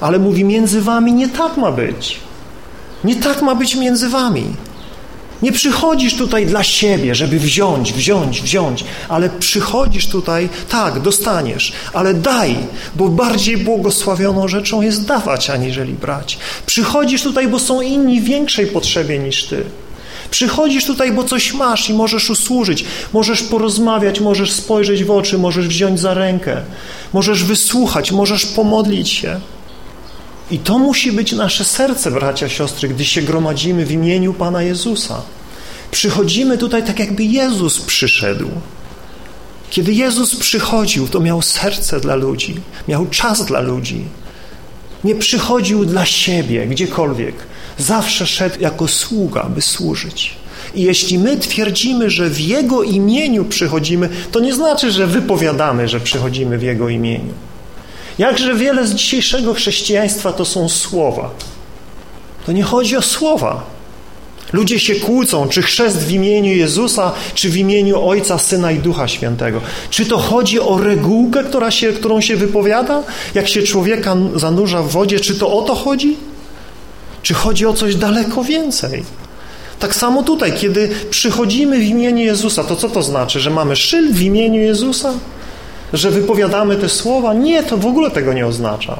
[0.00, 2.20] Ale mówi, między wami nie tak ma być.
[3.04, 4.44] Nie tak ma być między wami.
[5.42, 12.14] Nie przychodzisz tutaj dla siebie, żeby wziąć, wziąć, wziąć, ale przychodzisz tutaj, tak, dostaniesz, ale
[12.14, 12.56] daj,
[12.96, 16.38] bo bardziej błogosławioną rzeczą jest dawać, aniżeli brać.
[16.66, 19.64] Przychodzisz tutaj, bo są inni w większej potrzebie niż ty.
[20.30, 25.68] Przychodzisz tutaj, bo coś masz i możesz usłużyć, możesz porozmawiać, możesz spojrzeć w oczy, możesz
[25.68, 26.56] wziąć za rękę,
[27.12, 29.40] możesz wysłuchać, możesz pomodlić się.
[30.50, 35.22] I to musi być nasze serce, bracia, siostry, gdy się gromadzimy w imieniu Pana Jezusa.
[35.90, 38.48] Przychodzimy tutaj tak, jakby Jezus przyszedł.
[39.70, 42.54] Kiedy Jezus przychodził, to miał serce dla ludzi,
[42.88, 44.04] miał czas dla ludzi.
[45.04, 47.34] Nie przychodził dla siebie, gdziekolwiek.
[47.78, 50.34] Zawsze szedł jako sługa, by służyć.
[50.74, 56.00] I jeśli my twierdzimy, że w Jego imieniu przychodzimy, to nie znaczy, że wypowiadamy, że
[56.00, 57.34] przychodzimy w Jego imieniu.
[58.18, 61.30] Jakże wiele z dzisiejszego chrześcijaństwa to są słowa.
[62.46, 63.76] To nie chodzi o słowa,
[64.52, 69.08] Ludzie się kłócą, czy chrzest w imieniu Jezusa, czy w imieniu Ojca, Syna i Ducha
[69.08, 69.60] Świętego.
[69.90, 73.02] Czy to chodzi o regułkę, która się, którą się wypowiada,
[73.34, 75.20] jak się człowieka zanurza w wodzie?
[75.20, 76.16] Czy to o to chodzi?
[77.22, 79.02] Czy chodzi o coś daleko więcej?
[79.78, 83.40] Tak samo tutaj, kiedy przychodzimy w imieniu Jezusa, to co to znaczy?
[83.40, 85.12] Że mamy szyld w imieniu Jezusa?
[85.92, 87.34] Że wypowiadamy te słowa?
[87.34, 88.98] Nie, to w ogóle tego nie oznacza.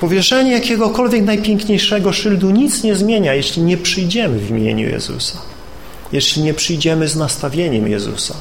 [0.00, 5.38] Powieszenie jakiegokolwiek najpiękniejszego szyldu nic nie zmienia, jeśli nie przyjdziemy w imieniu Jezusa.
[6.12, 8.34] Jeśli nie przyjdziemy z nastawieniem Jezusa.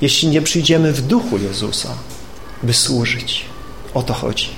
[0.00, 1.88] Jeśli nie przyjdziemy w duchu Jezusa,
[2.62, 3.44] by służyć.
[3.94, 4.48] O to chodzi.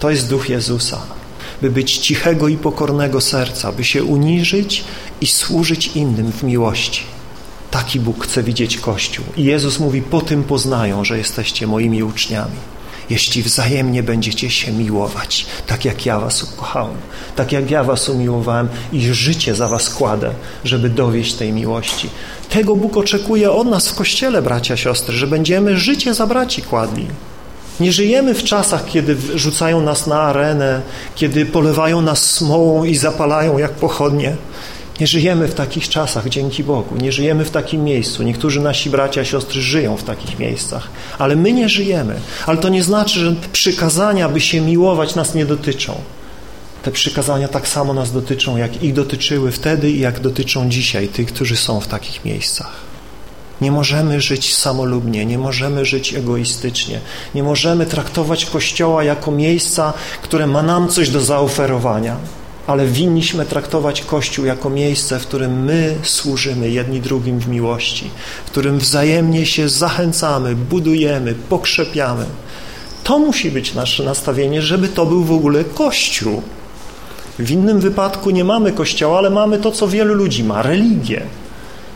[0.00, 1.00] To jest duch Jezusa.
[1.62, 4.84] By być cichego i pokornego serca, by się uniżyć
[5.20, 7.02] i służyć innym w miłości.
[7.70, 9.24] Taki Bóg chce widzieć Kościół.
[9.36, 12.56] I Jezus mówi, po tym poznają, że jesteście moimi uczniami
[13.10, 16.96] jeśli wzajemnie będziecie się miłować, tak jak ja was ukochałem,
[17.36, 20.30] tak jak ja was umiłowałem i życie za was kładę,
[20.64, 22.10] żeby dowieść tej miłości.
[22.50, 27.06] Tego Bóg oczekuje od nas w Kościele, bracia, siostry, że będziemy życie za braci kładli.
[27.80, 30.80] Nie żyjemy w czasach, kiedy rzucają nas na arenę,
[31.14, 34.36] kiedy polewają nas smołą i zapalają jak pochodnie.
[35.00, 36.96] Nie żyjemy w takich czasach, dzięki Bogu.
[36.96, 38.22] Nie żyjemy w takim miejscu.
[38.22, 42.20] Niektórzy nasi bracia, siostry żyją w takich miejscach, ale my nie żyjemy.
[42.46, 45.94] Ale to nie znaczy, że przykazania, by się miłować, nas nie dotyczą.
[46.82, 51.28] Te przykazania tak samo nas dotyczą, jak ich dotyczyły wtedy i jak dotyczą dzisiaj tych,
[51.28, 52.72] którzy są w takich miejscach.
[53.60, 57.00] Nie możemy żyć samolubnie, nie możemy żyć egoistycznie,
[57.34, 62.16] nie możemy traktować Kościoła jako miejsca, które ma nam coś do zaoferowania
[62.68, 68.10] ale winniśmy traktować Kościół jako miejsce, w którym my służymy jedni drugim w miłości,
[68.46, 72.24] w którym wzajemnie się zachęcamy, budujemy, pokrzepiamy.
[73.04, 76.42] To musi być nasze nastawienie, żeby to był w ogóle Kościół.
[77.38, 81.22] W innym wypadku nie mamy Kościoła, ale mamy to, co wielu ludzi ma, religię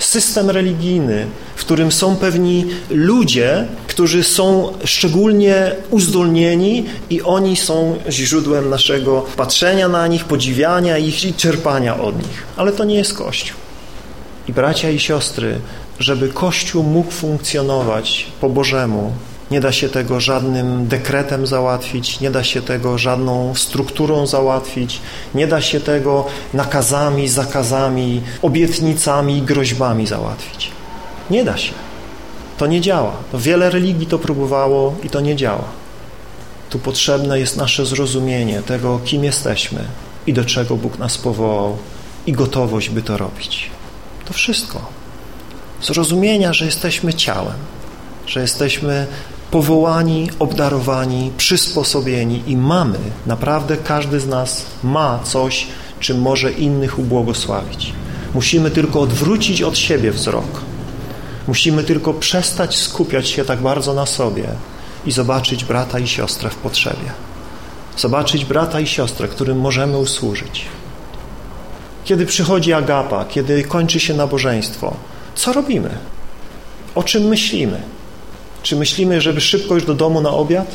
[0.04, 8.70] system religijny, w którym są pewni ludzie, którzy są szczególnie uzdolnieni i oni są źródłem
[8.70, 12.46] naszego patrzenia na nich, podziwiania ich i czerpania od nich.
[12.56, 13.56] Ale to nie jest Kościół.
[14.48, 15.60] I bracia i siostry,
[15.98, 19.12] żeby Kościół mógł funkcjonować po Bożemu,
[19.50, 25.00] nie da się tego żadnym dekretem załatwić, nie da się tego żadną strukturą załatwić,
[25.34, 30.70] nie da się tego nakazami, zakazami, obietnicami i groźbami załatwić.
[31.30, 31.91] Nie da się.
[32.62, 33.12] To nie działa.
[33.34, 35.64] Wiele religii to próbowało i to nie działa.
[36.70, 39.84] Tu potrzebne jest nasze zrozumienie tego, kim jesteśmy
[40.26, 41.76] i do czego Bóg nas powołał
[42.26, 43.70] i gotowość, by to robić.
[44.24, 44.80] To wszystko.
[45.82, 47.58] Zrozumienia, że jesteśmy ciałem,
[48.26, 49.06] że jesteśmy
[49.50, 55.66] powołani, obdarowani, przysposobieni i mamy, naprawdę każdy z nas ma coś,
[56.00, 57.92] czym może innych ubłogosławić.
[58.34, 60.71] Musimy tylko odwrócić od siebie wzrok.
[61.48, 64.48] Musimy tylko przestać skupiać się tak bardzo na sobie
[65.06, 67.12] i zobaczyć brata i siostrę w potrzebie.
[67.96, 70.64] Zobaczyć brata i siostrę, którym możemy usłużyć.
[72.04, 74.96] Kiedy przychodzi agapa, kiedy kończy się nabożeństwo,
[75.34, 75.90] co robimy?
[76.94, 77.82] O czym myślimy?
[78.62, 80.74] Czy myślimy, żeby szybko już do domu na obiad?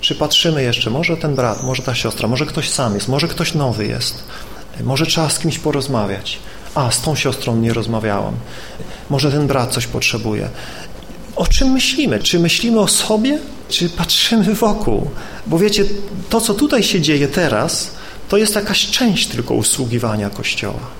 [0.00, 3.54] Czy patrzymy jeszcze, może ten brat, może ta siostra, może ktoś sam jest, może ktoś
[3.54, 4.24] nowy jest,
[4.84, 6.38] może trzeba z kimś porozmawiać.
[6.74, 8.34] A, z tą siostrą nie rozmawiałam.
[9.10, 10.48] Może ten brat coś potrzebuje.
[11.36, 12.18] O czym myślimy?
[12.18, 15.10] Czy myślimy o sobie, czy patrzymy wokół?
[15.46, 15.84] Bo wiecie,
[16.30, 17.90] to co tutaj się dzieje teraz,
[18.28, 20.98] to jest jakaś część tylko usługiwania Kościoła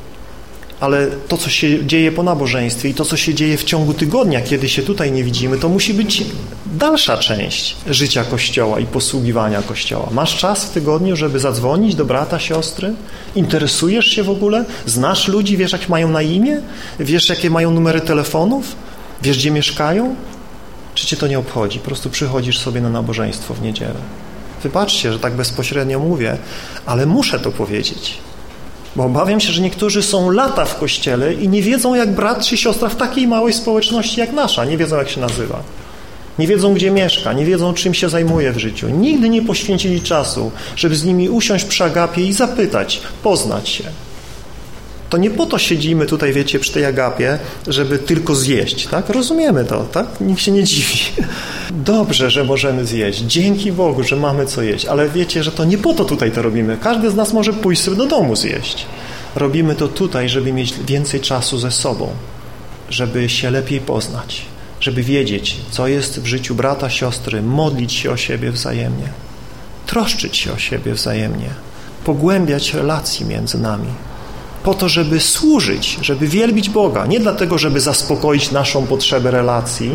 [0.81, 4.41] ale to, co się dzieje po nabożeństwie i to, co się dzieje w ciągu tygodnia,
[4.41, 6.25] kiedy się tutaj nie widzimy, to musi być
[6.67, 10.09] dalsza część życia Kościoła i posługiwania Kościoła.
[10.13, 12.95] Masz czas w tygodniu, żeby zadzwonić do brata, siostry?
[13.35, 14.65] Interesujesz się w ogóle?
[14.87, 15.57] Znasz ludzi?
[15.57, 16.61] Wiesz, jak mają na imię?
[17.01, 18.77] Wiesz, jakie mają numery telefonów?
[19.23, 20.17] Wiesz, gdzie mieszkają?
[20.95, 21.79] Czy cię to nie obchodzi?
[21.79, 24.01] Po prostu przychodzisz sobie na nabożeństwo w niedzielę.
[24.63, 26.39] Wybaczcie, że tak bezpośrednio mówię,
[26.87, 28.19] ale muszę to powiedzieć.
[28.97, 32.57] Bo obawiam się, że niektórzy są lata w kościele i nie wiedzą, jak brat czy
[32.57, 34.65] siostra w takiej małej społeczności jak nasza.
[34.65, 35.63] Nie wiedzą, jak się nazywa.
[36.39, 38.89] Nie wiedzą, gdzie mieszka, nie wiedzą, czym się zajmuje w życiu.
[38.89, 43.85] Nigdy nie poświęcili czasu, żeby z nimi usiąść przy agapie i zapytać, poznać się.
[45.11, 49.09] To nie po to siedzimy tutaj, wiecie, przy tej agapie, żeby tylko zjeść, tak?
[49.09, 50.07] Rozumiemy to, tak?
[50.21, 50.99] Nikt się nie dziwi.
[51.71, 53.19] Dobrze, że możemy zjeść.
[53.21, 54.87] Dzięki Bogu, że mamy co jeść.
[54.87, 56.77] Ale wiecie, że to nie po to tutaj to robimy.
[56.81, 58.87] Każdy z nas może pójść sobie do domu zjeść.
[59.37, 62.11] Robimy to tutaj, żeby mieć więcej czasu ze sobą,
[62.91, 64.43] żeby się lepiej poznać,
[64.81, 69.09] żeby wiedzieć, co jest w życiu brata, siostry, modlić się o siebie wzajemnie,
[69.87, 71.51] troszczyć się o siebie wzajemnie,
[72.05, 73.89] pogłębiać relacje między nami
[74.63, 77.07] po to, żeby służyć, żeby wielbić Boga.
[77.07, 79.91] Nie dlatego, żeby zaspokoić naszą potrzebę relacji,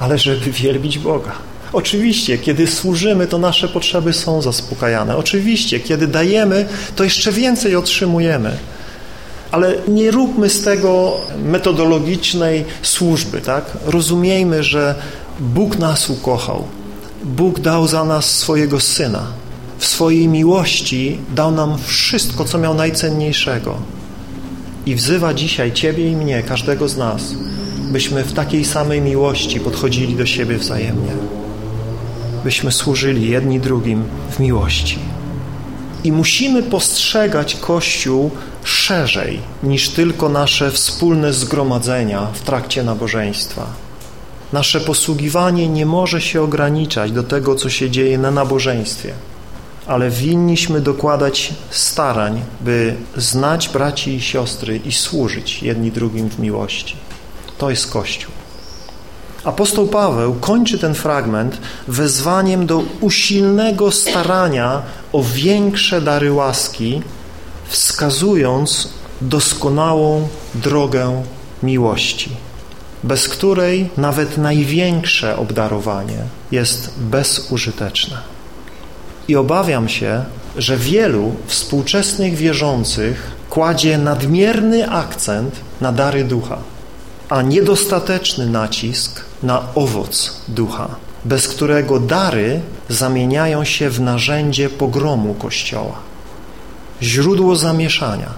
[0.00, 1.32] ale żeby wielbić Boga.
[1.72, 5.16] Oczywiście, kiedy służymy, to nasze potrzeby są zaspokajane.
[5.16, 6.66] Oczywiście, kiedy dajemy,
[6.96, 8.56] to jeszcze więcej otrzymujemy.
[9.50, 13.64] Ale nie róbmy z tego metodologicznej służby, tak?
[13.86, 14.94] Rozumiejmy, że
[15.40, 16.64] Bóg nas ukochał.
[17.24, 19.26] Bóg dał za nas swojego Syna.
[19.78, 23.76] W swojej miłości dał nam wszystko, co miał najcenniejszego.
[24.86, 27.22] I wzywa dzisiaj Ciebie i mnie, każdego z nas,
[27.94, 31.12] byśmy w takiej samej miłości podchodzili do siebie wzajemnie.
[32.44, 34.98] Byśmy służyli jedni drugim w miłości.
[36.04, 38.30] I musimy postrzegać Kościół
[38.64, 43.66] szerzej niż tylko nasze wspólne zgromadzenia w trakcie nabożeństwa.
[44.52, 49.12] Nasze posługiwanie nie może się ograniczać do tego, co się dzieje na nabożeństwie,
[49.86, 57.03] ale winniśmy dokładać starań, by znać braci i siostry i służyć jedni drugim w miłości.
[57.64, 58.32] To jest Kościół.
[59.44, 61.58] Apostoł Paweł kończy ten fragment
[61.88, 67.02] wezwaniem do usilnego starania o większe dary łaski,
[67.66, 68.88] wskazując
[69.20, 71.22] doskonałą drogę
[71.62, 72.30] miłości,
[73.04, 76.18] bez której nawet największe obdarowanie
[76.52, 78.16] jest bezużyteczne.
[79.28, 80.24] I obawiam się,
[80.56, 86.58] że wielu współczesnych wierzących kładzie nadmierny akcent na dary ducha,
[87.34, 90.88] a niedostateczny nacisk na owoc ducha,
[91.24, 95.98] bez którego dary zamieniają się w narzędzie pogromu Kościoła.
[97.02, 98.30] Źródło zamieszania,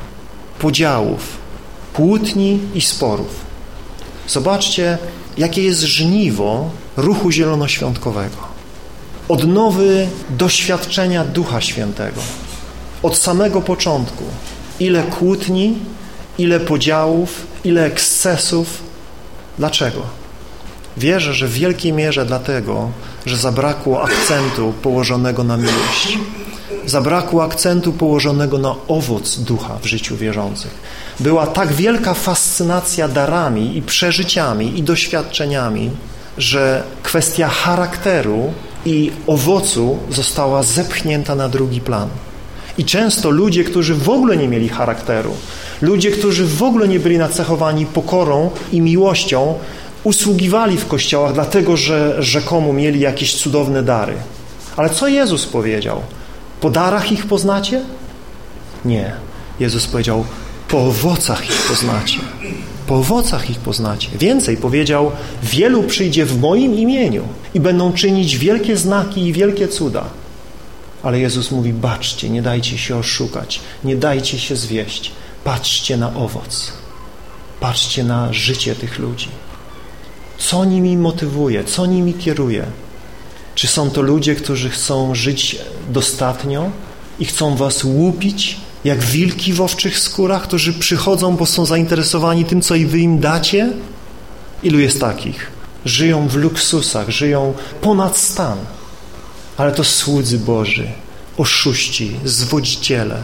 [0.59, 1.21] podziałów,
[1.95, 3.35] kłótni i sporów.
[4.29, 4.99] Zobaczcie,
[5.39, 8.37] jakie jest żniwo ruchu zielonoświątkowego.
[9.29, 12.21] Odnowy doświadczenia Ducha Świętego.
[13.03, 14.25] Od samego początku.
[14.81, 15.79] Ile kłótni,
[16.39, 18.86] ile podziałów, ile ekscesów.
[19.59, 20.03] Dlaczego?
[20.97, 22.91] Wierzę, że w wielkiej mierze dlatego,
[23.27, 26.19] że zabrakło akcentu położonego na miłość.
[26.87, 30.75] Zabrakło akcentu położonego na owoc ducha w życiu wierzących.
[31.21, 35.91] Była tak wielka fascynacja darami i przeżyciami i doświadczeniami,
[36.39, 38.53] że kwestia charakteru
[38.85, 42.09] i owocu została zepchnięta na drugi plan.
[42.79, 45.35] I często ludzie, którzy w ogóle nie mieli charakteru,
[45.83, 49.55] ludzie, którzy w ogóle nie byli nacechowani pokorą i miłością,
[50.05, 54.15] usługiwali w kościołach, dlatego że rzekomo mieli jakieś cudowne dary.
[54.77, 56.01] Ale co Jezus powiedział?
[56.61, 57.83] Po darach ich poznacie?
[58.85, 59.13] Nie.
[59.61, 60.25] Jezus powiedział,
[60.69, 62.19] po owocach ich poznacie.
[62.87, 64.09] Po owocach ich poznacie.
[64.19, 65.13] Więcej powiedział,
[65.43, 67.23] wielu przyjdzie w moim imieniu
[67.55, 70.05] i będą czynić wielkie znaki i wielkie cuda.
[71.07, 75.13] Ale Jezus mówi, baczcie, nie dajcie się oszukać, nie dajcie się zwieść.
[75.45, 76.73] Patrzcie na owoc.
[77.61, 79.29] Patrzcie na życie tych ludzi.
[80.39, 81.65] Co nimi motywuje?
[81.65, 82.65] Co nimi kieruje?
[83.55, 85.59] Czy są to ludzie, którzy chcą żyć
[85.91, 86.71] dostatnio
[87.19, 92.61] i chcą was łupić jak wilki w owczych skórach, którzy przychodzą, bo są zainteresowani tym,
[92.61, 93.73] co i wy im dacie?
[94.63, 95.51] Ilu jest takich?
[95.85, 98.59] Żyją w luksusach, żyją ponad stan.
[99.57, 100.89] Ale to słudzy Boży,
[101.37, 103.17] oszuści, zwodziciele,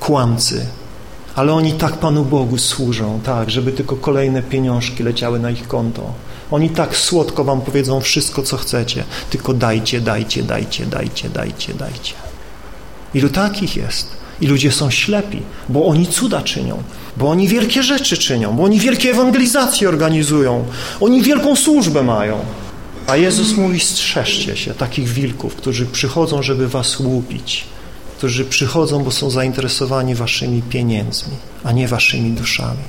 [0.00, 0.66] kłamcy.
[1.34, 6.12] Ale oni tak Panu Bogu służą, tak, żeby tylko kolejne pieniążki leciały na ich konto.
[6.50, 12.14] Oni tak słodko wam powiedzą wszystko, co chcecie, tylko dajcie, dajcie, dajcie, dajcie, dajcie, dajcie.
[13.14, 14.08] Ilu takich jest?
[14.40, 16.82] I ludzie są ślepi, bo oni cuda czynią,
[17.16, 20.64] bo oni wielkie rzeczy czynią, bo oni wielkie ewangelizacje organizują,
[21.00, 22.38] oni wielką służbę mają.
[23.08, 27.64] A Jezus mówi, strzeżcie się takich wilków, którzy przychodzą, żeby was łupić,
[28.18, 31.34] którzy przychodzą, bo są zainteresowani waszymi pieniędzmi,
[31.64, 32.84] a nie waszymi duszami.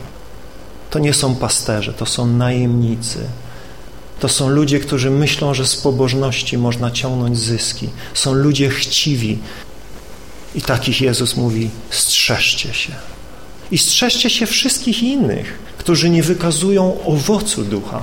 [0.90, 3.20] To nie są pasterze, to są najemnicy,
[4.20, 7.90] to są ludzie, którzy myślą, że z pobożności można ciągnąć zyski.
[8.14, 9.40] Są ludzie chciwi.
[10.56, 12.92] I takich Jezus mówi, strzeżcie się.
[13.72, 18.02] I strzeżcie się wszystkich innych, którzy nie wykazują owocu ducha,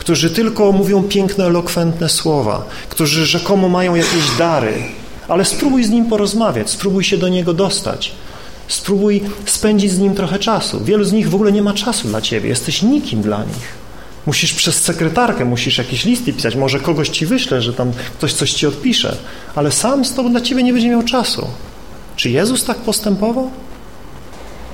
[0.00, 4.74] którzy tylko mówią piękne, elokwentne słowa, którzy rzekomo mają jakieś dary,
[5.28, 8.12] ale spróbuj z nim porozmawiać, spróbuj się do niego dostać.
[8.68, 10.84] Spróbuj spędzić z nim trochę czasu.
[10.84, 13.80] Wielu z nich w ogóle nie ma czasu dla ciebie, jesteś nikim dla nich.
[14.26, 18.52] Musisz przez sekretarkę, musisz jakieś listy pisać, może kogoś ci wyśle, że tam ktoś coś
[18.52, 19.16] ci odpisze,
[19.54, 21.46] ale sam z tobą dla ciebie nie będzie miał czasu.
[22.16, 23.50] Czy Jezus tak postępował?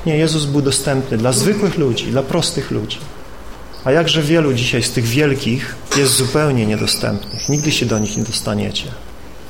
[0.07, 2.99] Nie, Jezus był dostępny dla zwykłych ludzi, dla prostych ludzi.
[3.87, 7.49] A jakże wielu dzisiaj z tych wielkich jest zupełnie niedostępnych.
[7.49, 8.85] Nigdy się do nich nie dostaniecie.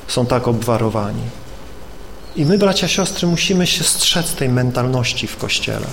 [0.09, 1.23] Są tak obwarowani.
[2.37, 5.87] I my, bracia, siostry, musimy się strzec tej mentalności w Kościele.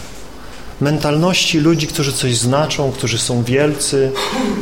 [0.82, 4.12] Mentalności ludzi, którzy coś znaczą, którzy są wielcy,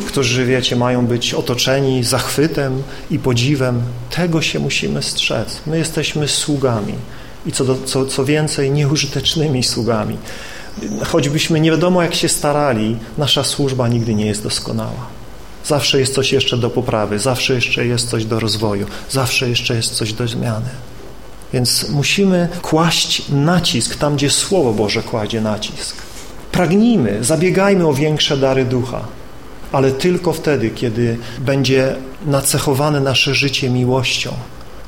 [0.08, 3.82] którzy, wiecie, mają być otoczeni zachwytem i podziwem.
[4.10, 5.62] Tego się musimy strzec.
[5.68, 6.94] My jesteśmy sługami
[7.46, 10.18] i co, do, co, co więcej, nieużytecznymi sługami.
[11.06, 15.08] Choćbyśmy nie wiadomo jak się starali, nasza służba nigdy nie jest doskonała.
[15.66, 19.96] Zawsze jest coś jeszcze do poprawy, zawsze jeszcze jest coś do rozwoju, zawsze jeszcze jest
[19.96, 20.70] coś do zmiany.
[21.54, 25.96] Więc musimy kłaść nacisk tam, gdzie Słowo Boże kładzie nacisk.
[26.52, 29.02] Pragnijmy, zabiegajmy o większe dary ducha,
[29.72, 31.96] ale tylko wtedy, kiedy będzie
[32.26, 34.34] nacechowane nasze życie miłością.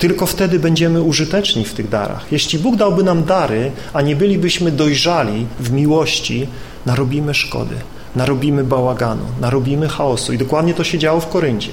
[0.04, 2.26] Tylko wtedy będziemy użyteczni w tych darach.
[2.32, 6.48] Jeśli Bóg dałby nam dary, a nie bylibyśmy dojrzali w miłości,
[6.86, 7.76] narobimy szkody,
[8.16, 10.34] narobimy bałaganu, narobimy chaosu.
[10.34, 11.72] I dokładnie to się działo w Koryncie.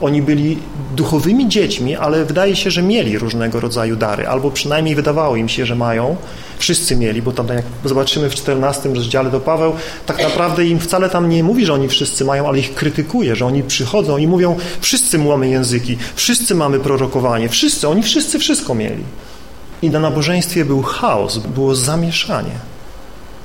[0.00, 0.58] Oni byli
[0.96, 5.66] duchowymi dziećmi, ale wydaje się, że mieli różnego rodzaju dary, albo przynajmniej wydawało im się,
[5.66, 6.16] że mają.
[6.58, 9.72] Wszyscy mieli, bo tam jak zobaczymy w 14 rozdziale, to Paweł
[10.06, 13.46] tak naprawdę im wcale tam nie mówi, że oni wszyscy mają, ale ich krytykuje, że
[13.46, 19.04] oni przychodzą i mówią, wszyscy mamy języki, wszyscy mamy prorokowanie, wszyscy, oni wszyscy wszystko mieli.
[19.82, 22.68] I na nabożeństwie był chaos, było zamieszanie.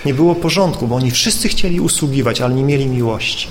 [0.06, 3.48] Nie było porządku, bo oni wszyscy chcieli usługiwać, ale nie mieli miłości.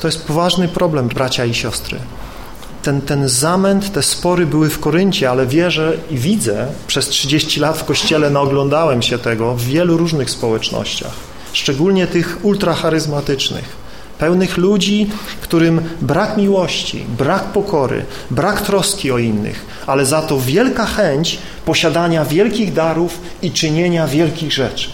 [0.00, 1.98] To jest poważny problem, bracia i siostry.
[2.82, 7.78] Ten, ten zamęt, te spory były w Koryncie, ale wierzę i widzę, przez 30 lat
[7.78, 11.12] w Kościele naoglądałem się tego w wielu różnych społecznościach,
[11.52, 13.64] szczególnie tych ultracharyzmatycznych,
[14.18, 20.86] pełnych ludzi, którym brak miłości, brak pokory, brak troski o innych, ale za to wielka
[20.86, 24.90] chęć posiadania wielkich darów i czynienia wielkich rzeczy.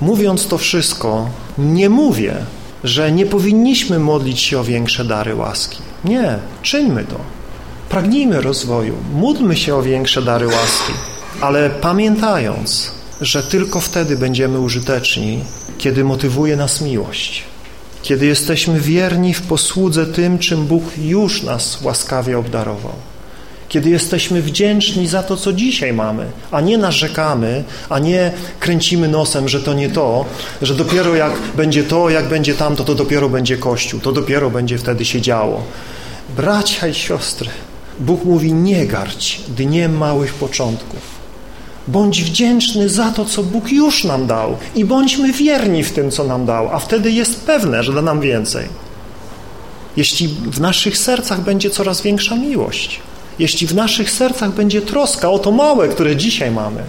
[0.00, 1.28] Mówiąc to wszystko,
[1.58, 2.36] nie mówię,
[2.86, 5.78] że nie powinniśmy modlić się o większe dary łaski.
[6.04, 7.16] Nie, czyńmy to.
[7.88, 10.92] Pragnijmy rozwoju, módlmy się o większe dary łaski,
[11.40, 15.44] ale pamiętając, że tylko wtedy będziemy użyteczni,
[15.78, 17.42] kiedy motywuje nas miłość,
[18.02, 23.15] kiedy jesteśmy wierni w posłudze tym, czym Bóg już nas łaskawie obdarował
[23.68, 29.48] kiedy jesteśmy wdzięczni za to, co dzisiaj mamy, a nie narzekamy, a nie kręcimy nosem,
[29.48, 30.24] że to nie to,
[30.62, 34.78] że dopiero jak będzie to, jak będzie tamto, to dopiero będzie Kościół, to dopiero będzie
[34.78, 35.62] wtedy się działo.
[36.36, 37.50] Bracia i siostry,
[38.00, 41.16] Bóg mówi nie garć dniem małych początków.
[41.88, 46.24] Bądź wdzięczny za to, co Bóg już nam dał i bądźmy wierni w tym, co
[46.24, 48.68] nam dał, a wtedy jest pewne, że da nam więcej.
[49.96, 53.00] Jeśli w naszych sercach będzie coraz większa miłość,
[53.38, 56.82] jeśli w naszych sercach będzie troska o to małe, które dzisiaj mamy,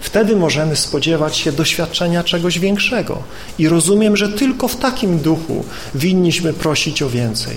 [0.00, 3.22] wtedy możemy spodziewać się doświadczenia czegoś większego.
[3.58, 5.64] I rozumiem, że tylko w takim duchu
[5.94, 7.56] winniśmy prosić o więcej.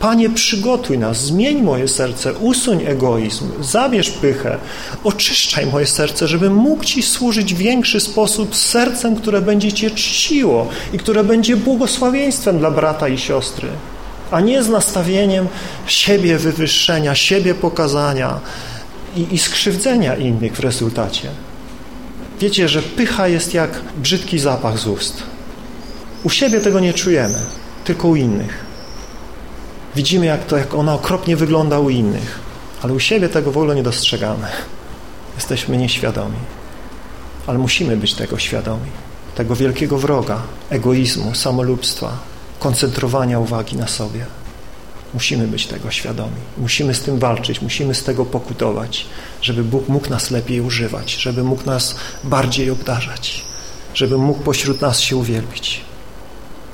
[0.00, 4.58] Panie, przygotuj nas, zmień moje serce, usuń egoizm, zabierz pychę,
[5.04, 9.90] oczyszczaj moje serce, żebym mógł Ci służyć w większy sposób z sercem, które będzie Cię
[9.90, 13.68] czciło i które będzie błogosławieństwem dla brata i siostry
[14.32, 15.48] a nie z nastawieniem
[15.86, 18.40] siebie wywyższenia, siebie pokazania
[19.16, 21.28] i, i skrzywdzenia innych w rezultacie.
[22.40, 25.22] Wiecie, że pycha jest jak brzydki zapach z ust.
[26.22, 27.38] U siebie tego nie czujemy,
[27.84, 28.64] tylko u innych.
[29.96, 32.38] Widzimy, jak, to, jak ona okropnie wygląda u innych,
[32.82, 34.46] ale u siebie tego w ogóle nie dostrzegamy.
[35.36, 36.38] Jesteśmy nieświadomi,
[37.46, 38.90] ale musimy być tego świadomi.
[39.34, 42.31] Tego wielkiego wroga, egoizmu, samolubstwa,
[42.62, 44.26] koncentrowania uwagi na sobie.
[45.14, 46.40] Musimy być tego świadomi.
[46.58, 49.06] Musimy z tym walczyć, musimy z tego pokutować,
[49.42, 53.44] żeby Bóg mógł nas lepiej używać, żeby mógł nas bardziej obdarzać,
[53.94, 55.80] żeby mógł pośród nas się uwielbić.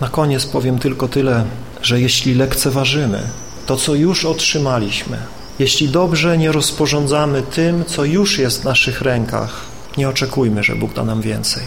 [0.00, 1.44] Na koniec powiem tylko tyle,
[1.82, 3.22] że jeśli lekceważymy
[3.66, 5.18] to, co już otrzymaliśmy,
[5.58, 9.60] jeśli dobrze nie rozporządzamy tym, co już jest w naszych rękach,
[9.96, 11.62] nie oczekujmy, że Bóg da nam więcej.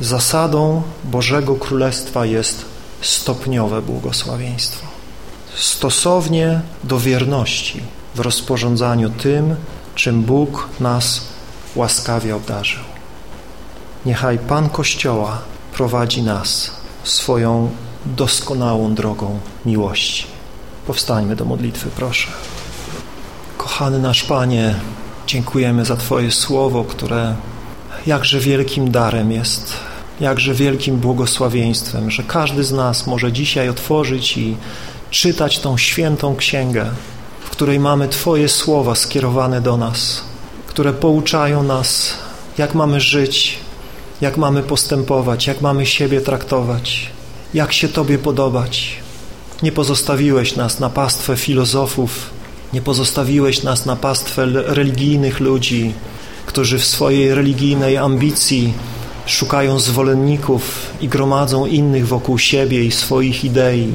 [0.00, 2.69] Zasadą Bożego Królestwa jest
[3.00, 4.86] stopniowe błogosławieństwo.
[5.56, 7.82] Stosownie do wierności
[8.14, 9.56] w rozporządzaniu tym,
[9.94, 11.20] czym Bóg nas
[11.76, 12.82] łaskawie obdarzył.
[14.06, 15.38] Niechaj Pan Kościoła
[15.72, 16.70] prowadzi nas
[17.04, 17.70] swoją
[18.06, 20.26] doskonałą drogą miłości.
[20.86, 22.28] Powstańmy do modlitwy, proszę.
[23.58, 24.74] Kochany nasz Panie,
[25.26, 27.34] dziękujemy za Twoje słowo, które
[28.06, 29.72] jakże wielkim darem jest
[30.20, 34.56] jakże wielkim błogosławieństwem, że każdy z nas może dzisiaj otworzyć i
[35.10, 36.90] czytać tą świętą księgę,
[37.40, 40.24] w której mamy Twoje słowa skierowane do nas,
[40.66, 42.14] które pouczają nas,
[42.58, 43.58] jak mamy żyć,
[44.20, 47.10] jak mamy postępować, jak mamy siebie traktować,
[47.54, 48.96] jak się Tobie podobać.
[49.62, 52.30] Nie pozostawiłeś nas na pastwę filozofów,
[52.72, 55.92] Nie pozostawiłeś nas na pastwę religijnych ludzi,
[56.46, 58.74] którzy w swojej religijnej ambicji
[59.26, 63.92] szukają zwolenników i gromadzą innych wokół siebie i swoich idei.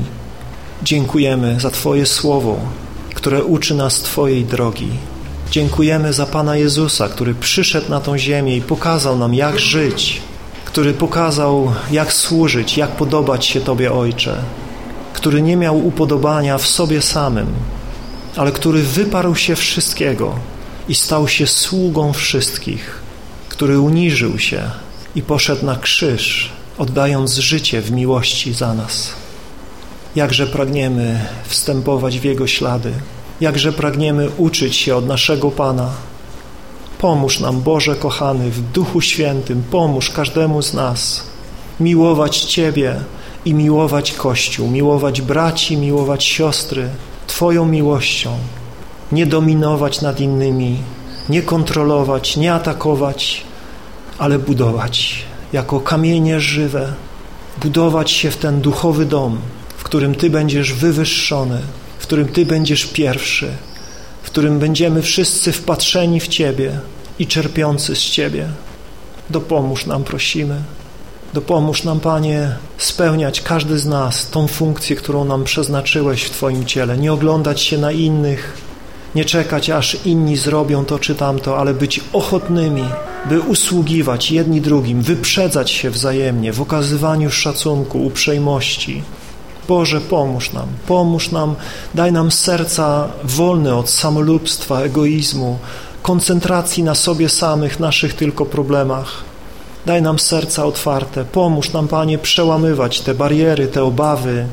[0.84, 2.60] Dziękujemy za Twoje słowo,
[3.14, 4.90] które uczy nas Twojej drogi.
[5.52, 10.22] Dziękujemy za Pana Jezusa, który przyszedł na tą ziemię i pokazał nam, jak żyć,
[10.66, 14.38] który pokazał, jak służyć, jak podobać się Tobie, Ojcze,
[15.14, 17.48] który nie miał upodobania w sobie samym,
[18.36, 20.36] ale który wyparł się wszystkiego
[20.90, 23.00] i stał się sługą wszystkich,
[23.50, 24.85] który uniżył się
[25.16, 29.14] i poszedł na krzyż, oddając życie w miłości za nas.
[30.16, 32.94] Jakże pragniemy wstępować w Jego ślady,
[33.42, 35.90] jakże pragniemy uczyć się od naszego Pana.
[36.98, 41.24] Pomóż nam, Boże kochany, w Duchu Świętym, pomóż każdemu z nas
[41.80, 42.96] miłować Ciebie
[43.46, 46.90] i miłować Kościół, miłować braci, miłować siostry
[47.28, 48.38] Twoją miłością,
[49.12, 50.78] nie dominować nad innymi,
[51.30, 53.45] nie kontrolować, nie atakować,
[54.18, 56.94] ale budować jako kamienie żywe,
[57.62, 59.38] budować się w ten duchowy dom,
[59.78, 61.62] w którym Ty będziesz wywyższony,
[62.00, 63.52] w którym Ty będziesz pierwszy,
[64.24, 66.80] w którym będziemy wszyscy wpatrzeni w Ciebie
[67.20, 68.48] i czerpiący z Ciebie.
[69.30, 70.62] Dopomóż nam, prosimy.
[71.34, 76.98] Dopomóż nam, Panie, spełniać każdy z nas tą funkcję, którą nam przeznaczyłeś w Twoim ciele.
[76.98, 78.58] Nie oglądać się na innych,
[79.16, 82.84] nie czekać, aż inni zrobią to czy tamto, ale być ochotnymi,
[83.30, 89.04] by usługiwać jedni drugim, wyprzedzać się wzajemnie w okazywaniu szacunku, uprzejmości.
[89.68, 91.56] Boże, pomóż nam, pomóż nam,
[91.96, 95.60] daj nam serca wolne od samolubstwa, egoizmu,
[96.02, 99.24] koncentracji na sobie samych, naszych tylko problemach.
[99.86, 104.46] Daj nam serca otwarte, pomóż nam, Panie, przełamywać te bariery, te obawy,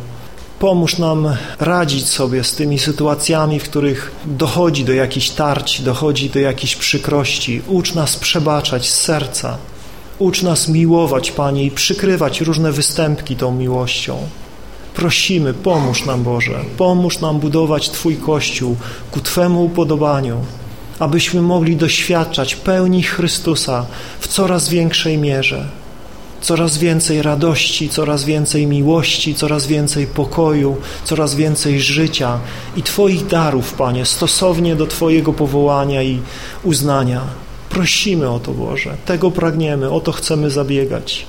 [0.63, 6.39] Pomóż nam radzić sobie z tymi sytuacjami, w których dochodzi do jakichś tarć, dochodzi do
[6.39, 7.63] jakichś przykrości.
[7.69, 9.59] Ucz nas przebaczać z serca.
[10.19, 14.19] Ucz nas miłować, Panie, i przykrywać różne występki tą miłością.
[14.95, 18.77] Prosimy, pomóż nam, Boże, pomóż nam budować Twój Kościół
[19.11, 20.45] ku Twemu upodobaniu,
[20.99, 23.87] abyśmy mogli doświadczać pełni Chrystusa
[24.21, 25.82] w coraz większej mierze
[26.43, 32.39] coraz więcej radości, coraz więcej miłości, coraz więcej pokoju, coraz więcej życia
[32.77, 36.21] i Twoich darów, Panie, stosownie do Twojego powołania i
[36.63, 37.21] uznania.
[37.69, 41.27] Prosimy o to, Boże, tego pragniemy, o to chcemy zabiegać.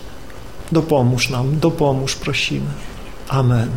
[0.71, 2.69] Dopomóż nam, dopomóż, prosimy.
[3.29, 3.69] Amen.